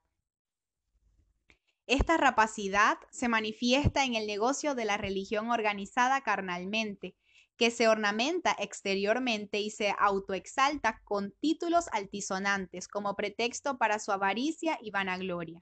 Esta 1.87 2.17
rapacidad 2.17 2.97
se 3.11 3.27
manifiesta 3.27 4.05
en 4.05 4.15
el 4.15 4.27
negocio 4.27 4.75
de 4.75 4.85
la 4.85 4.97
religión 4.97 5.49
organizada 5.49 6.21
carnalmente, 6.21 7.15
que 7.57 7.71
se 7.71 7.87
ornamenta 7.87 8.55
exteriormente 8.59 9.59
y 9.59 9.69
se 9.69 9.93
autoexalta 9.97 11.01
con 11.03 11.31
títulos 11.39 11.85
altisonantes 11.91 12.87
como 12.87 13.15
pretexto 13.15 13.77
para 13.77 13.99
su 13.99 14.11
avaricia 14.11 14.77
y 14.81 14.91
vanagloria. 14.91 15.61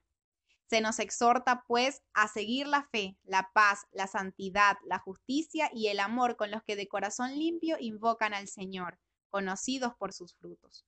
Se 0.70 0.82
nos 0.82 0.98
exhorta, 1.00 1.64
pues, 1.68 2.02
a 2.14 2.28
seguir 2.28 2.68
la 2.68 2.88
fe, 2.92 3.18
la 3.24 3.52
paz, 3.54 3.86
la 3.92 4.08
santidad, 4.08 4.78
la 4.86 4.98
justicia 4.98 5.70
y 5.74 5.88
el 5.88 6.00
amor 6.00 6.36
con 6.36 6.50
los 6.50 6.64
que 6.64 6.76
de 6.76 6.88
corazón 6.88 7.38
limpio 7.38 7.78
invocan 7.80 8.34
al 8.34 8.48
Señor, 8.48 8.98
conocidos 9.30 9.94
por 10.00 10.14
sus 10.14 10.34
frutos. 10.36 10.86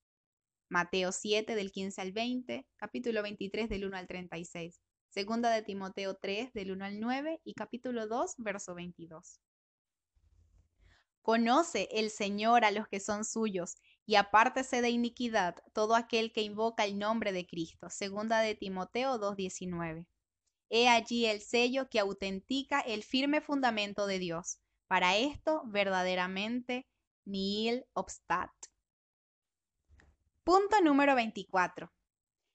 Mateo 0.69 1.11
7 1.11 1.53
del 1.53 1.71
15 1.71 2.01
al 2.01 2.11
20, 2.13 2.65
capítulo 2.77 3.21
23 3.21 3.69
del 3.69 3.85
1 3.85 3.97
al 3.97 4.07
36, 4.07 4.81
segunda 5.09 5.51
de 5.51 5.61
Timoteo 5.61 6.15
3 6.15 6.53
del 6.53 6.71
1 6.71 6.85
al 6.85 6.99
9 6.99 7.41
y 7.43 7.53
capítulo 7.53 8.07
2, 8.07 8.35
verso 8.37 8.73
22. 8.73 9.39
Conoce 11.25 11.89
el 11.91 12.11
Señor 12.11 12.65
a 12.65 12.69
los 12.69 12.87
que 12.87 12.99
son 12.99 13.25
suyos, 13.25 13.77
y 14.05 14.13
apártese 14.13 14.83
de 14.83 14.91
iniquidad 14.91 15.55
todo 15.73 15.95
aquel 15.95 16.31
que 16.31 16.43
invoca 16.43 16.85
el 16.85 16.99
nombre 16.99 17.31
de 17.31 17.47
Cristo. 17.47 17.89
Segunda 17.89 18.41
de 18.41 18.53
Timoteo 18.53 19.17
2:19. 19.17 20.05
He 20.69 20.87
allí 20.87 21.25
el 21.25 21.41
sello 21.41 21.89
que 21.89 21.99
autentica 21.99 22.79
el 22.79 23.01
firme 23.01 23.41
fundamento 23.41 24.05
de 24.05 24.19
Dios. 24.19 24.59
Para 24.85 25.17
esto 25.17 25.63
verdaderamente 25.65 26.85
nihil 27.25 27.87
obstat. 27.93 28.51
Punto 30.43 30.79
número 30.81 31.15
24. 31.15 31.91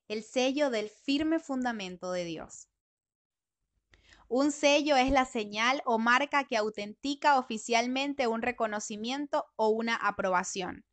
El 0.07 0.23
sello 0.23 0.71
del 0.71 0.91
firme 0.91 1.41
fundamento 1.41 2.13
de 2.13 2.25
Dios. 2.25 2.70
Un 4.33 4.53
sello 4.53 4.95
es 4.95 5.11
la 5.11 5.25
señal 5.25 5.83
o 5.85 5.99
marca 5.99 6.45
que 6.45 6.57
autentica 6.57 7.37
oficialmente 7.37 8.29
un 8.29 8.43
reconocimiento 8.43 9.47
o 9.57 9.71
una 9.71 9.97
aprobación. 9.97 10.85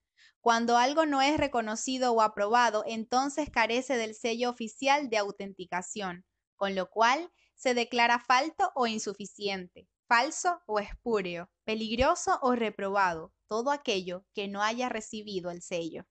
Cuando 0.42 0.76
algo 0.76 1.06
no 1.06 1.22
es 1.22 1.38
reconocido 1.38 2.14
o 2.14 2.24
aprobado, 2.24 2.84
entonces 2.88 3.52
carece 3.52 3.96
del 3.96 4.16
sello 4.16 4.50
oficial 4.50 5.12
de 5.12 5.20
autenticación, 5.20 6.26
con 6.56 6.74
lo 6.74 6.90
cual 6.90 7.32
se 7.54 7.76
declara 7.76 8.18
falto 8.18 8.72
o 8.74 8.88
insuficiente, 8.88 9.88
falso 10.08 10.60
o 10.66 10.80
espúreo, 10.80 11.52
peligroso 11.64 12.40
o 12.42 12.56
reprobado, 12.56 13.32
todo 13.48 13.70
aquello 13.70 14.26
que 14.34 14.48
no 14.48 14.64
haya 14.64 14.90
recibido 14.90 15.52
el 15.52 15.62
sello. 15.62 16.08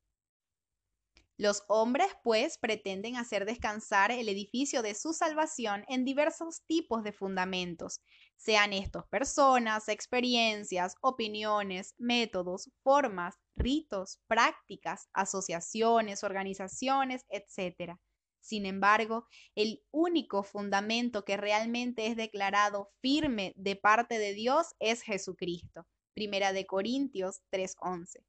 Los 1.38 1.64
hombres, 1.68 2.08
pues, 2.22 2.56
pretenden 2.58 3.16
hacer 3.16 3.44
descansar 3.44 4.10
el 4.10 4.28
edificio 4.30 4.80
de 4.82 4.94
su 4.94 5.12
salvación 5.12 5.84
en 5.88 6.04
diversos 6.04 6.62
tipos 6.66 7.02
de 7.02 7.12
fundamentos, 7.12 8.00
sean 8.36 8.72
estos 8.72 9.06
personas, 9.08 9.88
experiencias, 9.88 10.94
opiniones, 11.02 11.94
métodos, 11.98 12.70
formas, 12.82 13.36
ritos, 13.54 14.18
prácticas, 14.26 15.08
asociaciones, 15.12 16.24
organizaciones, 16.24 17.26
etc. 17.28 17.98
Sin 18.40 18.64
embargo, 18.64 19.26
el 19.54 19.82
único 19.90 20.42
fundamento 20.42 21.24
que 21.24 21.36
realmente 21.36 22.06
es 22.06 22.16
declarado 22.16 22.92
firme 23.02 23.52
de 23.56 23.76
parte 23.76 24.18
de 24.18 24.32
Dios 24.32 24.68
es 24.78 25.02
Jesucristo. 25.02 25.86
Primera 26.14 26.52
de 26.54 26.64
Corintios 26.64 27.42
3:11. 27.50 28.24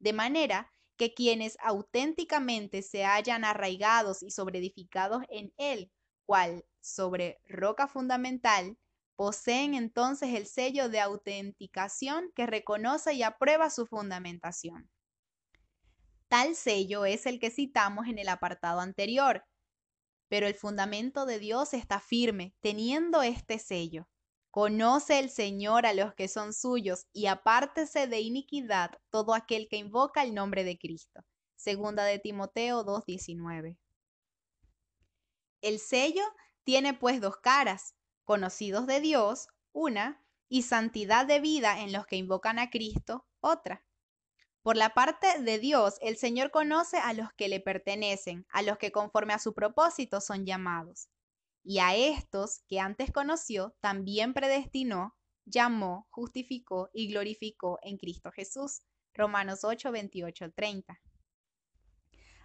De 0.00 0.12
manera 0.12 0.72
que 1.00 1.14
quienes 1.14 1.56
auténticamente 1.62 2.82
se 2.82 3.06
hayan 3.06 3.42
arraigados 3.42 4.22
y 4.22 4.30
sobreedificados 4.30 5.22
en 5.30 5.50
él, 5.56 5.90
cual 6.26 6.66
sobre 6.82 7.38
roca 7.48 7.88
fundamental, 7.88 8.76
poseen 9.16 9.72
entonces 9.72 10.34
el 10.34 10.44
sello 10.44 10.90
de 10.90 11.00
autenticación 11.00 12.30
que 12.34 12.46
reconoce 12.46 13.14
y 13.14 13.22
aprueba 13.22 13.70
su 13.70 13.86
fundamentación. 13.86 14.90
Tal 16.28 16.54
sello 16.54 17.06
es 17.06 17.24
el 17.24 17.40
que 17.40 17.50
citamos 17.50 18.06
en 18.06 18.18
el 18.18 18.28
apartado 18.28 18.80
anterior, 18.80 19.46
pero 20.28 20.46
el 20.46 20.54
fundamento 20.54 21.24
de 21.24 21.38
Dios 21.38 21.72
está 21.72 21.98
firme, 22.00 22.54
teniendo 22.60 23.22
este 23.22 23.58
sello. 23.58 24.06
Conoce 24.50 25.20
el 25.20 25.30
Señor 25.30 25.86
a 25.86 25.94
los 25.94 26.12
que 26.14 26.26
son 26.26 26.52
suyos 26.52 27.06
y 27.12 27.26
apártese 27.26 28.08
de 28.08 28.20
iniquidad 28.20 28.90
todo 29.10 29.34
aquel 29.34 29.68
que 29.68 29.76
invoca 29.76 30.24
el 30.24 30.34
nombre 30.34 30.64
de 30.64 30.76
Cristo. 30.76 31.24
Segunda 31.54 32.04
de 32.04 32.18
Timoteo 32.18 32.82
2:19. 32.82 33.78
El 35.60 35.78
sello 35.78 36.24
tiene 36.64 36.94
pues 36.94 37.20
dos 37.20 37.36
caras, 37.36 37.94
conocidos 38.24 38.86
de 38.86 39.00
Dios, 39.00 39.46
una, 39.72 40.24
y 40.48 40.62
santidad 40.62 41.26
de 41.26 41.38
vida 41.38 41.80
en 41.80 41.92
los 41.92 42.06
que 42.06 42.16
invocan 42.16 42.58
a 42.58 42.70
Cristo, 42.70 43.24
otra. 43.40 43.84
Por 44.62 44.76
la 44.76 44.94
parte 44.94 45.40
de 45.40 45.58
Dios, 45.60 45.96
el 46.00 46.16
Señor 46.16 46.50
conoce 46.50 46.98
a 46.98 47.12
los 47.12 47.32
que 47.34 47.48
le 47.48 47.60
pertenecen, 47.60 48.46
a 48.50 48.62
los 48.62 48.78
que 48.78 48.90
conforme 48.90 49.32
a 49.32 49.38
su 49.38 49.54
propósito 49.54 50.20
son 50.20 50.44
llamados. 50.44 51.08
Y 51.62 51.78
a 51.78 51.94
estos 51.94 52.62
que 52.68 52.80
antes 52.80 53.12
conoció, 53.12 53.76
también 53.80 54.34
predestinó, 54.34 55.16
llamó, 55.44 56.06
justificó 56.10 56.90
y 56.92 57.08
glorificó 57.08 57.78
en 57.82 57.98
Cristo 57.98 58.30
Jesús. 58.32 58.82
Romanos 59.14 59.64
8, 59.64 59.92
28, 59.92 60.52
30. 60.52 61.00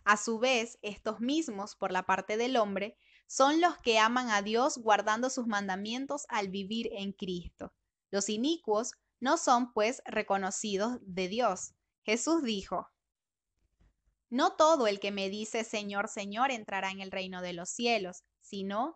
A 0.04 0.18
su 0.18 0.40
vez, 0.40 0.78
estos 0.82 1.20
mismos, 1.20 1.76
por 1.76 1.92
la 1.92 2.04
parte 2.04 2.38
del 2.38 2.58
hombre, 2.58 2.98
son 3.28 3.60
los 3.62 3.78
que 3.80 3.98
aman 3.98 4.30
a 4.30 4.42
Dios 4.42 4.78
guardando 4.78 5.30
sus 5.30 5.48
mandamientos 5.48 6.26
al 6.30 6.50
vivir 6.50 6.90
en 6.94 7.12
Cristo. 7.12 7.74
Los 8.12 8.30
inicuos 8.30 8.92
no 9.20 9.38
son, 9.38 9.74
pues, 9.74 10.02
reconocidos 10.06 11.00
de 11.02 11.28
Dios. 11.28 11.74
Jesús 12.04 12.44
dijo, 12.44 12.88
No 14.30 14.56
todo 14.56 14.86
el 14.86 15.00
que 15.00 15.12
me 15.12 15.30
dice 15.30 15.64
Señor, 15.64 16.08
Señor 16.08 16.52
entrará 16.52 16.92
en 16.92 17.02
el 17.02 17.10
reino 17.12 17.42
de 17.42 17.54
los 17.54 17.70
cielos, 17.70 18.24
sino 18.42 18.96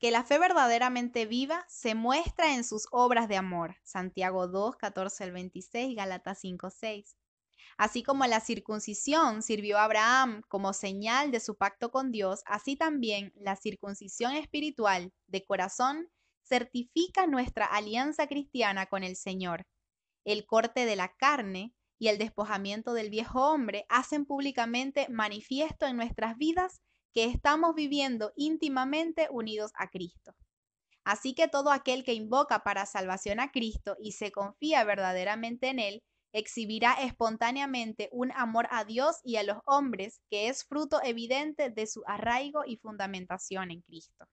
que 0.00 0.10
la 0.10 0.24
fe 0.24 0.38
verdaderamente 0.38 1.26
viva 1.26 1.66
se 1.68 1.94
muestra 1.94 2.54
en 2.54 2.64
sus 2.64 2.88
obras 2.90 3.28
de 3.28 3.36
amor. 3.36 3.76
Santiago 3.84 4.48
2, 4.48 4.76
14 4.76 5.24
al 5.24 5.32
26, 5.32 5.94
Galatas 5.94 6.38
5, 6.40 6.70
6. 6.70 7.16
Así 7.76 8.02
como 8.02 8.24
la 8.26 8.40
circuncisión 8.40 9.42
sirvió 9.42 9.76
a 9.76 9.84
Abraham 9.84 10.42
como 10.48 10.72
señal 10.72 11.30
de 11.30 11.38
su 11.38 11.56
pacto 11.56 11.90
con 11.90 12.12
Dios, 12.12 12.40
así 12.46 12.76
también 12.76 13.32
la 13.36 13.56
circuncisión 13.56 14.32
espiritual 14.32 15.12
de 15.26 15.44
corazón 15.44 16.08
certifica 16.42 17.26
nuestra 17.26 17.66
alianza 17.66 18.26
cristiana 18.26 18.86
con 18.86 19.04
el 19.04 19.16
Señor. 19.16 19.66
El 20.24 20.46
corte 20.46 20.86
de 20.86 20.96
la 20.96 21.14
carne 21.14 21.74
y 21.98 22.08
el 22.08 22.16
despojamiento 22.16 22.94
del 22.94 23.10
viejo 23.10 23.50
hombre 23.50 23.84
hacen 23.90 24.24
públicamente 24.24 25.06
manifiesto 25.10 25.86
en 25.86 25.96
nuestras 25.96 26.38
vidas 26.38 26.80
que 27.12 27.24
estamos 27.24 27.74
viviendo 27.74 28.32
íntimamente 28.36 29.28
unidos 29.30 29.72
a 29.76 29.88
Cristo. 29.88 30.34
Así 31.04 31.34
que 31.34 31.48
todo 31.48 31.72
aquel 31.72 32.04
que 32.04 32.14
invoca 32.14 32.62
para 32.62 32.86
salvación 32.86 33.40
a 33.40 33.50
Cristo 33.50 33.96
y 34.00 34.12
se 34.12 34.30
confía 34.30 34.84
verdaderamente 34.84 35.68
en 35.68 35.78
Él, 35.78 36.02
exhibirá 36.32 36.92
espontáneamente 36.94 38.08
un 38.12 38.30
amor 38.32 38.68
a 38.70 38.84
Dios 38.84 39.16
y 39.24 39.36
a 39.36 39.42
los 39.42 39.58
hombres 39.66 40.20
que 40.30 40.48
es 40.48 40.64
fruto 40.64 41.00
evidente 41.02 41.70
de 41.70 41.86
su 41.86 42.02
arraigo 42.06 42.62
y 42.64 42.76
fundamentación 42.76 43.70
en 43.70 43.80
Cristo. 43.82 44.26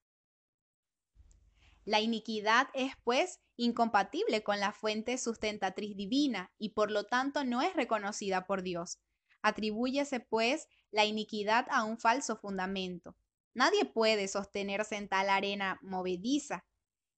La 1.85 2.01
iniquidad 2.01 2.67
es, 2.73 2.91
pues, 3.03 3.39
incompatible 3.55 4.43
con 4.43 4.59
la 4.59 4.73
fuente 4.73 5.17
sustentatriz 5.17 5.95
divina 5.95 6.51
y 6.59 6.69
por 6.71 6.91
lo 6.91 7.05
tanto 7.05 7.45
no 7.45 7.61
es 7.61 7.73
reconocida 7.75 8.45
por 8.45 8.61
Dios. 8.61 8.99
Atribúyese, 9.41 10.19
pues, 10.19 10.67
la 10.91 11.06
iniquidad 11.06 11.67
a 11.69 11.84
un 11.84 11.97
falso 11.97 12.36
fundamento. 12.38 13.15
Nadie 13.54 13.86
puede 13.86 14.28
sostenerse 14.28 14.95
en 14.95 15.10
tal 15.10 15.30
arena 15.30 15.80
movediza. 15.82 16.65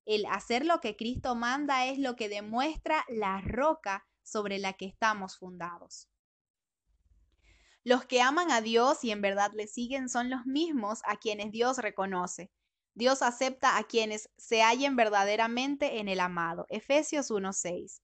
El 0.06 0.26
hacer 0.26 0.66
lo 0.66 0.80
que 0.80 0.96
Cristo 0.96 1.36
manda 1.36 1.86
es 1.86 2.00
lo 2.00 2.16
que 2.16 2.30
demuestra 2.30 3.06
la 3.10 3.42
roca 3.42 4.08
sobre 4.24 4.58
la 4.60 4.74
que 4.74 4.86
estamos 4.86 5.38
fundados. 5.38 6.10
Los 7.84 8.06
que 8.06 8.22
aman 8.22 8.52
a 8.52 8.62
Dios 8.62 9.04
y 9.04 9.12
en 9.12 9.22
verdad 9.22 9.52
le 9.54 9.68
siguen 9.68 10.10
son 10.10 10.30
los 10.30 10.46
mismos 10.46 11.02
a 11.06 11.18
quienes 11.18 11.52
Dios 11.52 11.78
reconoce. 11.78 12.52
Dios 12.94 13.22
acepta 13.22 13.78
a 13.78 13.84
quienes 13.84 14.30
se 14.38 14.62
hallen 14.62 14.96
verdaderamente 14.96 16.00
en 16.00 16.10
el 16.10 16.20
amado. 16.20 16.66
Efesios 16.70 17.32
1:6. 17.32 18.02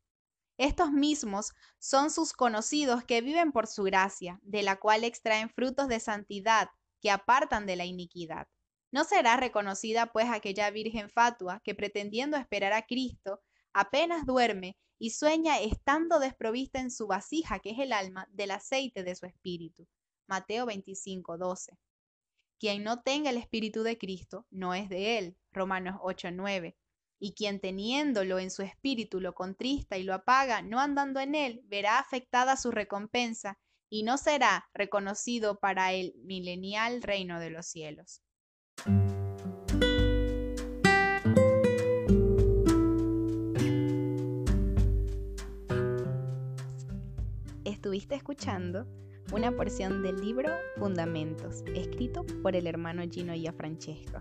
Estos 0.57 0.91
mismos 0.91 1.53
son 1.79 2.09
sus 2.09 2.31
conocidos 2.31 3.03
que 3.03 3.21
viven 3.21 3.51
por 3.51 3.67
su 3.67 3.83
gracia, 3.83 4.39
de 4.41 4.63
la 4.63 4.77
cual 4.79 5.03
extraen 5.03 5.49
frutos 5.49 5.89
de 5.89 5.99
santidad 5.99 6.69
que 7.01 7.11
apartan 7.11 7.65
de 7.65 7.75
la 7.75 7.85
iniquidad. 7.85 8.47
No 8.91 9.03
será 9.03 9.35
reconocida 9.35 10.13
pues 10.13 10.27
aquella 10.29 10.69
virgen 10.71 11.09
fatua 11.09 11.59
que 11.63 11.75
pretendiendo 11.75 12.37
esperar 12.37 12.71
a 12.71 12.85
Cristo 12.85 13.41
apenas 13.73 14.25
duerme 14.25 14.77
y 14.97 15.09
sueña 15.09 15.59
estando 15.59 16.19
desprovista 16.19 16.79
en 16.79 16.89
su 16.89 17.05
vasija, 17.07 17.59
que 17.59 17.71
es 17.71 17.79
el 17.79 17.91
alma, 17.91 18.27
del 18.31 18.51
aceite 18.51 19.03
de 19.03 19.15
su 19.15 19.25
espíritu. 19.25 19.85
Mateo 20.27 20.65
25, 20.65 21.37
12. 21.37 21.77
Quien 22.57 22.83
no 22.83 23.01
tenga 23.01 23.29
el 23.29 23.37
espíritu 23.37 23.83
de 23.83 23.97
Cristo 23.97 24.47
no 24.49 24.73
es 24.73 24.87
de 24.87 25.17
él. 25.17 25.37
Romanos 25.51 25.97
8, 26.01 26.29
9. 26.31 26.77
Y 27.19 27.34
quien 27.34 27.60
teniéndolo 27.60 28.39
en 28.39 28.51
su 28.51 28.62
espíritu 28.62 29.19
lo 29.19 29.34
contrista 29.34 29.97
y 29.97 30.04
lo 30.04 30.13
apaga, 30.13 30.62
no 30.62 30.80
andando 30.80 31.19
en 31.19 31.36
él, 31.36 31.62
verá 31.65 31.99
afectada 31.99 32.58
su 32.58 32.71
recompensa 32.71 33.58
y 33.89 34.04
no 34.04 34.17
será 34.17 34.65
reconocido 34.73 35.60
para 35.60 35.93
el 35.93 36.13
milenial 36.23 37.01
reino 37.01 37.39
de 37.39 37.49
los 37.49 37.65
cielos. 37.67 38.21
Estuviste 47.63 48.15
escuchando 48.15 48.88
una 49.32 49.51
porción 49.51 50.04
del 50.04 50.19
libro 50.19 50.51
Fundamentos, 50.78 51.63
escrito 51.75 52.25
por 52.41 52.56
el 52.56 52.67
hermano 52.67 53.04
Gino 53.10 53.34
Francesco. 53.54 54.19